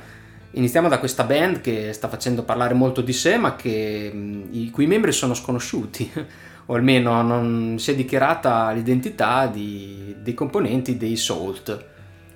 Iniziamo 0.53 0.89
da 0.89 0.99
questa 0.99 1.25
band 1.25 1.61
che 1.61 1.93
sta 1.93 2.09
facendo 2.09 2.43
parlare 2.43 2.73
molto 2.73 3.03
di 3.03 3.13
sé, 3.13 3.37
ma 3.37 3.55
che, 3.55 4.11
mm, 4.13 4.43
i 4.53 4.71
cui 4.71 4.87
membri 4.87 5.13
sono 5.13 5.35
sconosciuti, 5.35 6.11
o 6.67 6.75
almeno 6.75 7.21
non 7.21 7.77
si 7.79 7.91
è 7.91 7.95
dichiarata 7.95 8.71
l'identità 8.71 9.47
di, 9.47 10.17
dei 10.23 10.33
componenti 10.33 10.97
dei 10.97 11.17
Salt, 11.17 11.87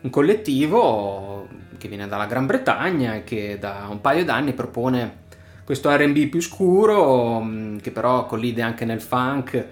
un 0.02 0.10
collettivo 0.10 1.48
che 1.78 1.88
viene 1.88 2.06
dalla 2.06 2.26
Gran 2.26 2.44
Bretagna 2.46 3.14
e 3.14 3.24
che 3.24 3.56
da 3.58 3.86
un 3.90 4.00
paio 4.00 4.24
d'anni 4.24 4.52
propone 4.52 5.20
questo 5.64 5.94
RB 5.94 6.28
più 6.28 6.40
scuro, 6.40 7.40
mm, 7.42 7.78
che 7.78 7.92
però 7.92 8.26
collide 8.26 8.60
anche 8.60 8.84
nel 8.84 9.00
funk 9.00 9.66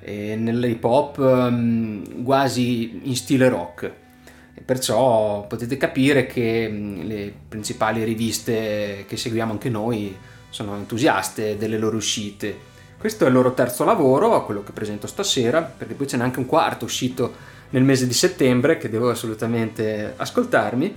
e 0.00 0.36
nell'hip 0.36 0.84
hop, 0.84 1.50
mm, 1.50 2.22
quasi 2.22 3.00
in 3.04 3.16
stile 3.16 3.48
rock. 3.48 3.92
Perciò 4.68 5.46
potete 5.46 5.78
capire 5.78 6.26
che 6.26 6.68
le 7.02 7.32
principali 7.48 8.04
riviste 8.04 9.06
che 9.08 9.16
seguiamo 9.16 9.52
anche 9.52 9.70
noi 9.70 10.14
sono 10.50 10.76
entusiaste 10.76 11.56
delle 11.56 11.78
loro 11.78 11.96
uscite. 11.96 12.54
Questo 12.98 13.24
è 13.24 13.28
il 13.28 13.32
loro 13.32 13.54
terzo 13.54 13.84
lavoro, 13.84 14.44
quello 14.44 14.62
che 14.62 14.72
presento 14.72 15.06
stasera, 15.06 15.62
perché 15.62 15.94
poi 15.94 16.06
ce 16.06 16.18
n'è 16.18 16.22
anche 16.22 16.38
un 16.38 16.44
quarto 16.44 16.84
uscito 16.84 17.32
nel 17.70 17.82
mese 17.82 18.06
di 18.06 18.12
settembre 18.12 18.76
che 18.76 18.90
devo 18.90 19.08
assolutamente 19.08 20.12
ascoltarmi. 20.14 20.94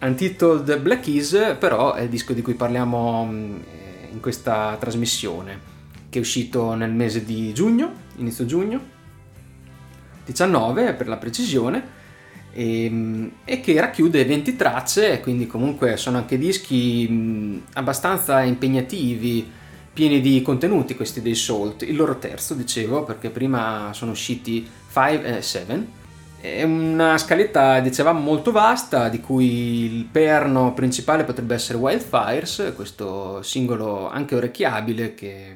Untitled 0.00 0.78
Black 0.78 1.02
Keys 1.02 1.56
però 1.58 1.92
è 1.92 2.00
il 2.00 2.08
disco 2.08 2.32
di 2.32 2.40
cui 2.40 2.54
parliamo 2.54 3.28
in 3.30 4.20
questa 4.22 4.74
trasmissione, 4.80 5.60
che 6.08 6.16
è 6.16 6.22
uscito 6.22 6.72
nel 6.72 6.92
mese 6.92 7.26
di 7.26 7.52
giugno, 7.52 7.92
inizio 8.16 8.46
giugno, 8.46 8.80
19 10.24 10.94
per 10.94 11.08
la 11.08 11.18
precisione, 11.18 12.00
e, 12.52 13.30
e 13.44 13.60
che 13.60 13.80
racchiude 13.80 14.24
20 14.24 14.56
tracce, 14.56 15.20
quindi 15.20 15.46
comunque 15.46 15.96
sono 15.96 16.18
anche 16.18 16.38
dischi 16.38 17.62
abbastanza 17.74 18.42
impegnativi, 18.42 19.50
pieni 19.92 20.20
di 20.20 20.42
contenuti 20.42 20.94
questi 20.94 21.22
dei 21.22 21.34
Salt. 21.34 21.82
Il 21.82 21.96
loro 21.96 22.18
terzo, 22.18 22.54
dicevo, 22.54 23.04
perché 23.04 23.30
prima 23.30 23.90
sono 23.92 24.12
usciti 24.12 24.68
5 24.92 25.36
e 25.38 25.42
7. 25.42 26.00
È 26.40 26.62
una 26.64 27.18
scaletta, 27.18 27.78
dicevamo, 27.80 28.18
molto 28.18 28.50
vasta, 28.50 29.08
di 29.08 29.20
cui 29.20 29.84
il 29.84 30.04
perno 30.06 30.74
principale 30.74 31.24
potrebbe 31.24 31.54
essere 31.54 31.78
Wildfires, 31.78 32.72
questo 32.74 33.42
singolo 33.42 34.08
anche 34.08 34.34
orecchiabile 34.34 35.14
che 35.14 35.54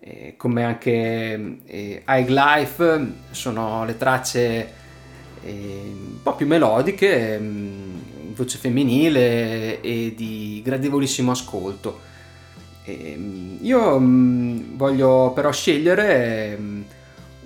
eh, 0.00 0.34
come 0.36 0.64
anche 0.64 1.60
eh, 1.64 2.02
High 2.06 2.28
Life 2.28 3.12
sono 3.30 3.86
le 3.86 3.96
tracce 3.96 4.82
un 5.50 6.22
po' 6.22 6.34
più 6.34 6.46
melodiche, 6.46 7.38
mh, 7.38 8.34
voce 8.34 8.58
femminile 8.58 9.80
e 9.80 10.14
di 10.16 10.60
gradevolissimo 10.64 11.30
ascolto. 11.30 12.00
Mh, 12.86 13.58
io 13.62 13.98
mh, 13.98 14.76
voglio 14.76 15.32
però 15.34 15.50
scegliere 15.52 16.58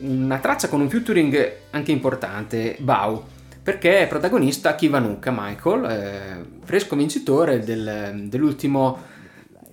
una 0.01 0.39
traccia 0.39 0.69
con 0.69 0.81
un 0.81 0.89
featuring 0.89 1.53
anche 1.71 1.93
importante, 1.93 2.77
Bau, 2.79 3.23
perché 3.63 4.01
è 4.01 4.07
protagonista 4.07 4.75
Kivanuka 4.75 5.31
Michael, 5.35 5.85
eh, 5.85 6.45
fresco 6.65 6.97
vincitore 6.97 7.61
del- 7.61 8.27
dell'ultimo 8.29 9.17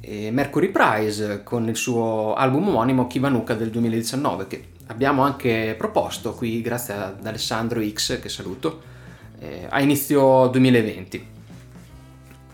eh, 0.01 0.31
Mercury 0.31 0.69
Prize 0.69 1.41
con 1.43 1.67
il 1.67 1.75
suo 1.75 2.33
album 2.35 2.67
omonimo 2.69 3.07
Kivanuka 3.07 3.53
del 3.53 3.69
2019 3.69 4.47
che 4.47 4.63
abbiamo 4.87 5.23
anche 5.23 5.75
proposto 5.77 6.33
qui 6.33 6.61
grazie 6.61 6.93
ad 6.93 7.25
Alessandro 7.25 7.81
X 7.85 8.19
che 8.19 8.29
saluto 8.29 8.81
eh, 9.39 9.67
a 9.69 9.81
inizio 9.81 10.47
2020 10.47 11.33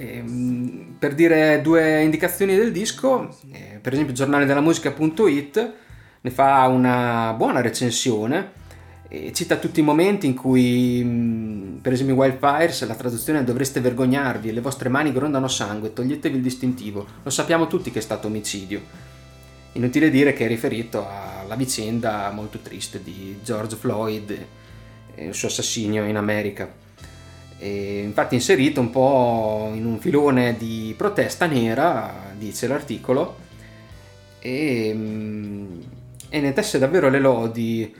Ehm, 0.02 0.96
per 0.98 1.14
dire 1.14 1.62
due 1.62 2.02
indicazioni 2.02 2.56
del 2.56 2.72
disco 2.72 3.38
eh, 3.52 3.78
per 3.80 3.94
esempio 3.94 4.16
giornale 4.16 4.46
della 4.46 4.62
musica.it 4.62 5.74
ne 6.22 6.30
fa 6.32 6.66
una 6.68 7.34
buona 7.38 7.62
recensione 7.62 8.60
e 9.08 9.32
cita 9.34 9.58
tutti 9.58 9.82
i 9.82 9.84
momenti 9.84 10.26
in 10.26 10.34
cui, 10.34 11.04
mh, 11.04 11.80
per 11.82 11.92
esempio 11.92 12.16
Wildfires, 12.16 12.88
la 12.88 12.96
traduzione 12.96 13.44
dovreste 13.44 13.82
vergognarvi, 13.82 14.54
le 14.54 14.62
vostre 14.62 14.88
mani 14.88 15.12
grondano 15.12 15.50
sangue, 15.50 15.92
toglietevi 15.92 16.38
il 16.38 16.42
distintivo. 16.42 17.06
Lo 17.22 17.30
sappiamo 17.30 17.68
tutti 17.68 17.92
che 17.92 18.00
è 18.00 18.02
stato 18.02 18.28
omicidio. 18.28 18.80
Inutile 19.74 20.10
dire 20.10 20.34
che 20.34 20.46
è 20.46 20.48
riferito 20.48 21.08
alla 21.08 21.56
vicenda 21.56 22.30
molto 22.32 22.60
triste 22.60 23.02
di 23.02 23.40
George 23.44 23.76
Floyd 23.76 24.46
e 25.16 25.26
il 25.26 25.34
suo 25.34 25.48
assassinio 25.48 26.06
in 26.06 26.18
America. 26.18 26.70
E 27.58 28.02
infatti 28.02 28.36
inserito 28.36 28.82
un 28.82 28.90
po' 28.90 29.72
in 29.74 29.86
un 29.86 30.00
filone 30.00 30.58
di 30.58 30.94
protesta 30.98 31.46
nera, 31.46 32.34
dice 32.38 32.68
l'articolo, 32.68 33.38
e, 34.40 34.92
mm, 34.94 35.82
e 36.30 36.40
ne 36.40 36.54
tesse 36.54 36.80
davvero 36.80 37.10
le 37.10 37.20
lodi 37.20 37.94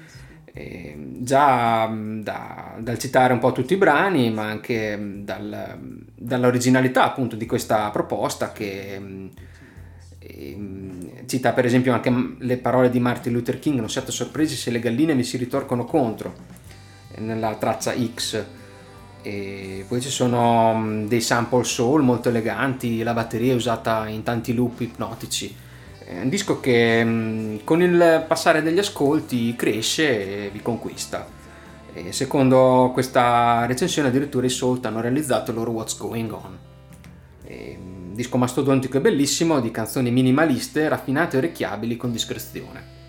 eh, 0.54 0.96
già 1.20 1.88
mm, 1.88 2.22
da- 2.22 2.76
dal 2.80 2.98
citare 2.98 3.34
un 3.34 3.40
po' 3.40 3.52
tutti 3.52 3.74
i 3.74 3.78
brani 3.78 4.32
ma 4.32 4.44
anche 4.44 4.98
mm, 4.98 5.24
dal- 5.24 6.00
dall'originalità 6.16 7.04
appunto 7.04 7.36
di 7.36 7.46
questa 7.46 7.90
proposta 7.92 8.52
che 8.52 9.00
cita 11.26 11.54
per 11.54 11.66
esempio 11.66 11.94
anche 11.94 12.10
mm, 12.10 12.34
le 12.40 12.58
parole 12.58 12.90
di 12.90 13.00
Martin 13.00 13.34
Luther 13.34 13.60
King 13.60 13.80
non 13.80 13.90
siate 13.90 14.12
sorpresi 14.12 14.56
se 14.56 14.72
le 14.72 14.80
galline 14.80 15.14
mi 15.14 15.24
si 15.24 15.38
ritorcono 15.38 15.86
contro 15.86 16.34
eh, 17.14 17.22
nella 17.22 17.56
traccia 17.56 17.94
X 17.94 18.46
e 19.24 19.86
poi 19.88 20.02
ci 20.02 20.10
sono 20.10 20.74
mm, 20.76 21.08
dei 21.08 21.22
sample 21.22 21.64
soul 21.64 22.02
molto 22.02 22.30
eleganti 22.30 23.04
la 23.04 23.14
batteria 23.14 23.54
è 23.54 23.56
usata 23.56 24.08
in 24.08 24.24
tanti 24.24 24.54
loop 24.54 24.82
ipnotici 24.82 25.70
è 26.12 26.20
un 26.20 26.28
disco 26.28 26.60
che 26.60 27.04
mh, 27.06 27.64
con 27.64 27.82
il 27.82 28.26
passare 28.28 28.62
degli 28.62 28.80
ascolti 28.80 29.56
cresce 29.56 30.46
e 30.46 30.50
vi 30.50 30.62
conquista. 30.62 31.26
E 31.94 32.12
secondo 32.12 32.90
questa 32.92 33.66
recensione 33.66 34.10
addirittura 34.10 34.46
i 34.46 34.50
Salt 34.50 34.86
hanno 34.86 35.00
realizzato 35.00 35.52
il 35.52 35.58
loro 35.58 35.72
What's 35.72 35.98
Going 35.98 36.32
On. 36.34 36.58
E, 37.46 37.78
mh, 37.78 37.91
disco 38.22 38.38
mastodontico 38.38 38.98
e 38.98 39.02
bellissimo 39.02 39.60
di 39.60 39.72
canzoni 39.72 40.12
minimaliste, 40.12 40.88
raffinate 40.88 41.36
e 41.36 41.40
orecchiabili 41.40 41.98
con 41.98 42.12
discrezione. 42.12 43.00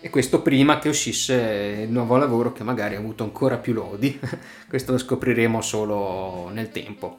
E 0.00 0.08
questo 0.08 0.40
prima 0.40 0.78
che 0.78 0.88
uscisse 0.88 1.82
il 1.82 1.90
nuovo 1.90 2.16
lavoro 2.16 2.52
che 2.52 2.62
magari 2.62 2.94
ha 2.94 2.98
avuto 2.98 3.24
ancora 3.24 3.56
più 3.56 3.72
lodi, 3.72 4.18
questo 4.68 4.92
lo 4.92 4.98
scopriremo 4.98 5.60
solo 5.60 6.48
nel 6.52 6.70
tempo. 6.70 7.18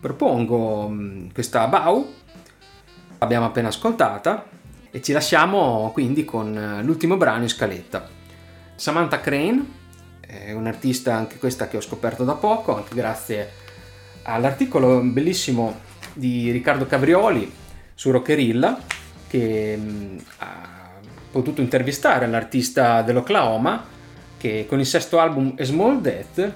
Propongo 0.00 0.88
mh, 0.88 1.32
questa 1.32 1.66
Bau 1.66 2.12
l'abbiamo 3.18 3.46
appena 3.46 3.68
ascoltata 3.68 4.46
e 4.90 5.02
ci 5.02 5.12
lasciamo 5.12 5.90
quindi 5.92 6.24
con 6.24 6.56
eh, 6.56 6.82
l'ultimo 6.84 7.16
brano 7.16 7.42
in 7.42 7.48
scaletta. 7.48 8.08
Samantha 8.76 9.20
Crane, 9.20 9.66
è 10.20 10.52
un'artista 10.52 11.14
anche 11.14 11.38
questa 11.38 11.66
che 11.66 11.76
ho 11.76 11.80
scoperto 11.80 12.22
da 12.22 12.34
poco, 12.34 12.76
anche 12.76 12.94
grazie 12.94 13.62
all'articolo 14.24 15.00
bellissimo 15.00 15.80
di 16.12 16.50
Riccardo 16.50 16.86
Cabrioli 16.86 17.50
su 17.94 18.10
Rockerilla 18.10 18.78
che 19.28 19.76
mh, 19.76 20.18
ha 20.38 20.90
potuto 21.30 21.60
intervistare 21.60 22.26
l'artista 22.26 23.02
dell'Oklahoma 23.02 23.84
che 24.36 24.66
con 24.68 24.78
il 24.78 24.86
sesto 24.86 25.18
album 25.18 25.54
A 25.58 25.64
Small 25.64 26.00
Death 26.00 26.52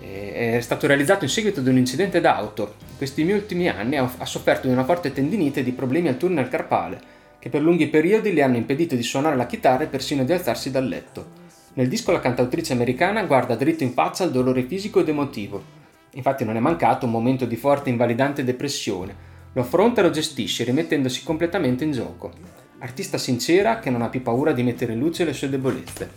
eh, 0.00 0.56
è 0.56 0.60
stato 0.60 0.86
realizzato 0.86 1.24
in 1.24 1.30
seguito 1.30 1.60
ad 1.60 1.66
un 1.66 1.76
incidente 1.76 2.20
d'auto. 2.20 2.76
In 2.80 2.96
questi 2.96 3.22
ultimi 3.30 3.68
anni 3.68 3.96
ha 3.96 4.24
sofferto 4.24 4.66
di 4.66 4.72
una 4.72 4.84
forte 4.84 5.12
tendinite 5.12 5.60
e 5.60 5.62
di 5.62 5.72
problemi 5.72 6.08
al 6.08 6.16
tunnel 6.16 6.48
carpale, 6.48 6.98
che 7.38 7.50
per 7.50 7.60
lunghi 7.60 7.88
periodi 7.88 8.32
le 8.32 8.42
hanno 8.42 8.56
impedito 8.56 8.94
di 8.94 9.02
suonare 9.02 9.36
la 9.36 9.46
chitarra 9.46 9.84
e 9.84 9.88
persino 9.88 10.24
di 10.24 10.32
alzarsi 10.32 10.70
dal 10.70 10.88
letto. 10.88 11.44
Nel 11.74 11.88
disco 11.88 12.12
la 12.12 12.20
cantautrice 12.20 12.72
americana 12.72 13.24
guarda 13.24 13.54
dritto 13.54 13.82
in 13.82 13.92
faccia 13.92 14.24
al 14.24 14.30
dolore 14.30 14.62
fisico 14.62 15.00
ed 15.00 15.08
emotivo. 15.08 15.75
Infatti 16.16 16.44
non 16.44 16.56
è 16.56 16.60
mancato 16.60 17.04
un 17.04 17.12
momento 17.12 17.44
di 17.44 17.56
forte 17.56 17.90
invalidante 17.90 18.42
depressione. 18.42 19.14
Lo 19.52 19.60
affronta 19.60 20.00
e 20.00 20.04
lo 20.04 20.10
gestisce, 20.10 20.64
rimettendosi 20.64 21.22
completamente 21.22 21.84
in 21.84 21.92
gioco. 21.92 22.32
Artista 22.78 23.18
sincera 23.18 23.78
che 23.78 23.90
non 23.90 24.02
ha 24.02 24.08
più 24.08 24.22
paura 24.22 24.52
di 24.52 24.62
mettere 24.62 24.94
in 24.94 24.98
luce 24.98 25.24
le 25.24 25.32
sue 25.32 25.48
debolezze. 25.50 26.10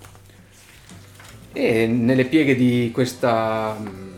E 1.51 1.87
nelle 1.87 2.25
pieghe 2.25 2.55
di 2.55 2.91
questa 2.93 3.73
mh, 3.73 4.11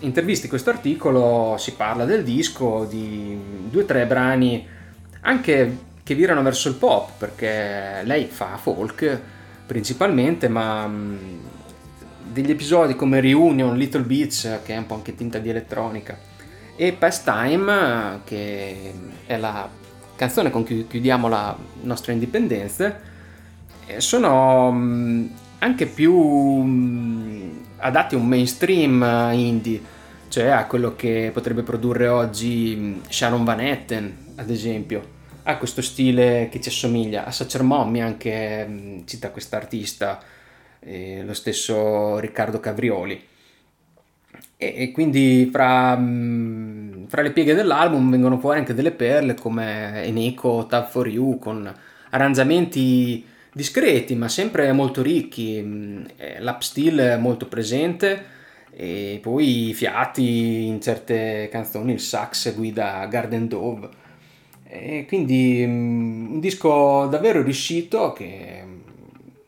intervista, 0.00 0.44
di 0.44 0.48
questo 0.48 0.70
articolo, 0.70 1.56
si 1.58 1.74
parla 1.74 2.04
del 2.04 2.24
disco, 2.24 2.86
di 2.88 3.38
due 3.68 3.82
o 3.82 3.86
tre 3.86 4.06
brani 4.06 4.66
anche 5.22 5.88
che 6.02 6.14
virano 6.14 6.42
verso 6.42 6.68
il 6.68 6.76
pop, 6.76 7.10
perché 7.18 8.00
lei 8.04 8.24
fa 8.26 8.56
folk 8.56 9.20
principalmente, 9.66 10.48
ma 10.48 10.86
mh, 10.86 11.18
degli 12.22 12.50
episodi 12.50 12.94
come 12.96 13.20
Reunion, 13.20 13.76
Little 13.76 14.02
Beach, 14.02 14.62
che 14.64 14.74
è 14.74 14.76
un 14.76 14.86
po' 14.86 14.94
anche 14.94 15.14
tinta 15.14 15.38
di 15.38 15.48
elettronica, 15.48 16.18
e 16.76 16.92
Pastime, 16.92 18.20
che 18.24 18.92
è 19.26 19.36
la 19.36 19.68
canzone 20.16 20.50
con 20.50 20.64
cui 20.64 20.86
chiudiamo 20.86 21.28
la 21.28 21.56
nostra 21.82 22.12
indipendenza, 22.12 22.98
eh, 23.86 24.00
sono 24.00 24.70
mh, 24.70 25.30
anche 25.58 25.86
più 25.86 26.14
mh, 26.14 27.64
adatti 27.78 28.14
a 28.14 28.18
un 28.18 28.26
mainstream 28.26 29.02
eh, 29.02 29.34
indie, 29.34 29.80
cioè 30.28 30.46
a 30.46 30.66
quello 30.66 30.94
che 30.94 31.30
potrebbe 31.32 31.62
produrre 31.62 32.08
oggi 32.08 32.76
mh, 32.76 33.00
Sharon 33.08 33.44
Van 33.44 33.60
Etten, 33.60 34.16
ad 34.36 34.50
esempio. 34.50 35.18
Ha 35.42 35.56
questo 35.56 35.82
stile 35.82 36.48
che 36.50 36.60
ci 36.60 36.68
assomiglia. 36.68 37.24
A 37.24 37.30
Sacher 37.30 37.62
Mommy 37.62 38.00
anche 38.00 39.02
cita 39.06 39.30
quest'artista, 39.30 40.20
eh, 40.80 41.22
lo 41.24 41.34
stesso 41.34 42.18
Riccardo 42.18 42.60
Cabrioli. 42.60 43.28
E, 44.56 44.74
e 44.76 44.90
quindi 44.92 45.48
fra, 45.50 45.96
mh, 45.96 47.06
fra 47.08 47.22
le 47.22 47.32
pieghe 47.32 47.54
dell'album 47.54 48.10
vengono 48.10 48.38
fuori 48.38 48.58
anche 48.58 48.74
delle 48.74 48.92
perle 48.92 49.34
come 49.34 50.02
Eneko, 50.04 50.66
Tab 50.66 50.88
for 50.88 51.08
You, 51.08 51.38
con 51.38 51.72
arrangiamenti 52.10 53.24
discreti 53.52 54.14
ma 54.14 54.28
sempre 54.28 54.70
molto 54.72 55.02
ricchi, 55.02 55.60
mh, 55.60 56.06
eh, 56.16 56.42
l'upsteel 56.42 57.18
molto 57.20 57.46
presente 57.46 58.38
e 58.72 59.18
poi 59.20 59.70
i 59.70 59.74
fiati 59.74 60.66
in 60.66 60.80
certe 60.80 61.48
canzoni, 61.50 61.92
il 61.92 62.00
sax 62.00 62.54
guida 62.54 63.06
Garden 63.06 63.48
Dove. 63.48 63.88
E 64.64 65.04
quindi 65.08 65.66
mh, 65.66 66.32
un 66.32 66.40
disco 66.40 67.06
davvero 67.06 67.42
riuscito 67.42 68.12
che 68.12 68.62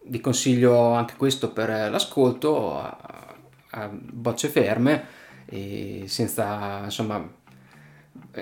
vi 0.04 0.20
consiglio 0.20 0.92
anche 0.92 1.14
questo 1.16 1.52
per 1.52 1.68
l'ascolto 1.90 2.78
a, 2.78 3.36
a 3.70 3.90
bocce 3.92 4.48
ferme 4.48 5.04
e 5.46 6.04
senza 6.06 6.80
insomma 6.84 7.40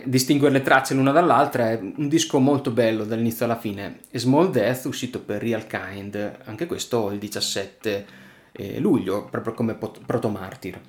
distinguere 0.04 0.54
le 0.54 0.62
tracce 0.62 0.94
l'una 0.94 1.10
dall'altra 1.10 1.70
è 1.70 1.80
un 1.80 2.08
disco 2.08 2.38
molto 2.38 2.70
bello 2.70 3.04
dall'inizio 3.04 3.44
alla 3.44 3.58
fine. 3.58 4.00
Small 4.12 4.50
Death 4.50 4.84
uscito 4.84 5.20
per 5.20 5.42
Real 5.42 5.66
Kind 5.66 6.38
anche 6.44 6.66
questo 6.66 7.10
il 7.10 7.18
17 7.18 8.06
eh, 8.52 8.78
luglio 8.78 9.24
proprio 9.24 9.54
come 9.54 9.74
pot- 9.74 10.00
protomartir. 10.04 10.80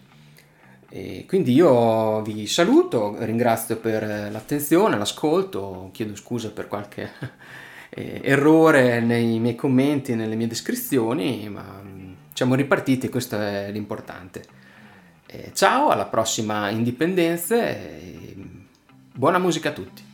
E 0.90 1.26
quindi 1.28 1.54
io 1.54 2.22
vi 2.22 2.46
saluto 2.48 3.16
ringrazio 3.20 3.78
per 3.78 4.04
l'attenzione 4.30 4.98
l'ascolto 4.98 5.90
chiedo 5.94 6.16
scusa 6.16 6.52
per 6.52 6.68
qualche 6.68 7.10
eh, 7.94 8.22
errore 8.24 9.02
nei 9.02 9.40
miei 9.40 9.56
commenti 9.56 10.16
nelle 10.16 10.36
mie 10.36 10.48
descrizioni 10.48 11.50
ma 11.50 11.82
mm, 11.84 12.14
siamo 12.34 12.56
ripartiti 12.56 13.10
questo 13.10 13.40
è 13.40 13.70
l'importante. 13.72 14.44
Eh, 15.26 15.52
ciao 15.54 15.90
alla 15.90 16.06
prossima 16.06 16.70
indipendenza 16.70 17.68
e 17.68 18.36
buona 19.14 19.38
musica 19.38 19.70
a 19.70 19.74
tutti 19.74 20.10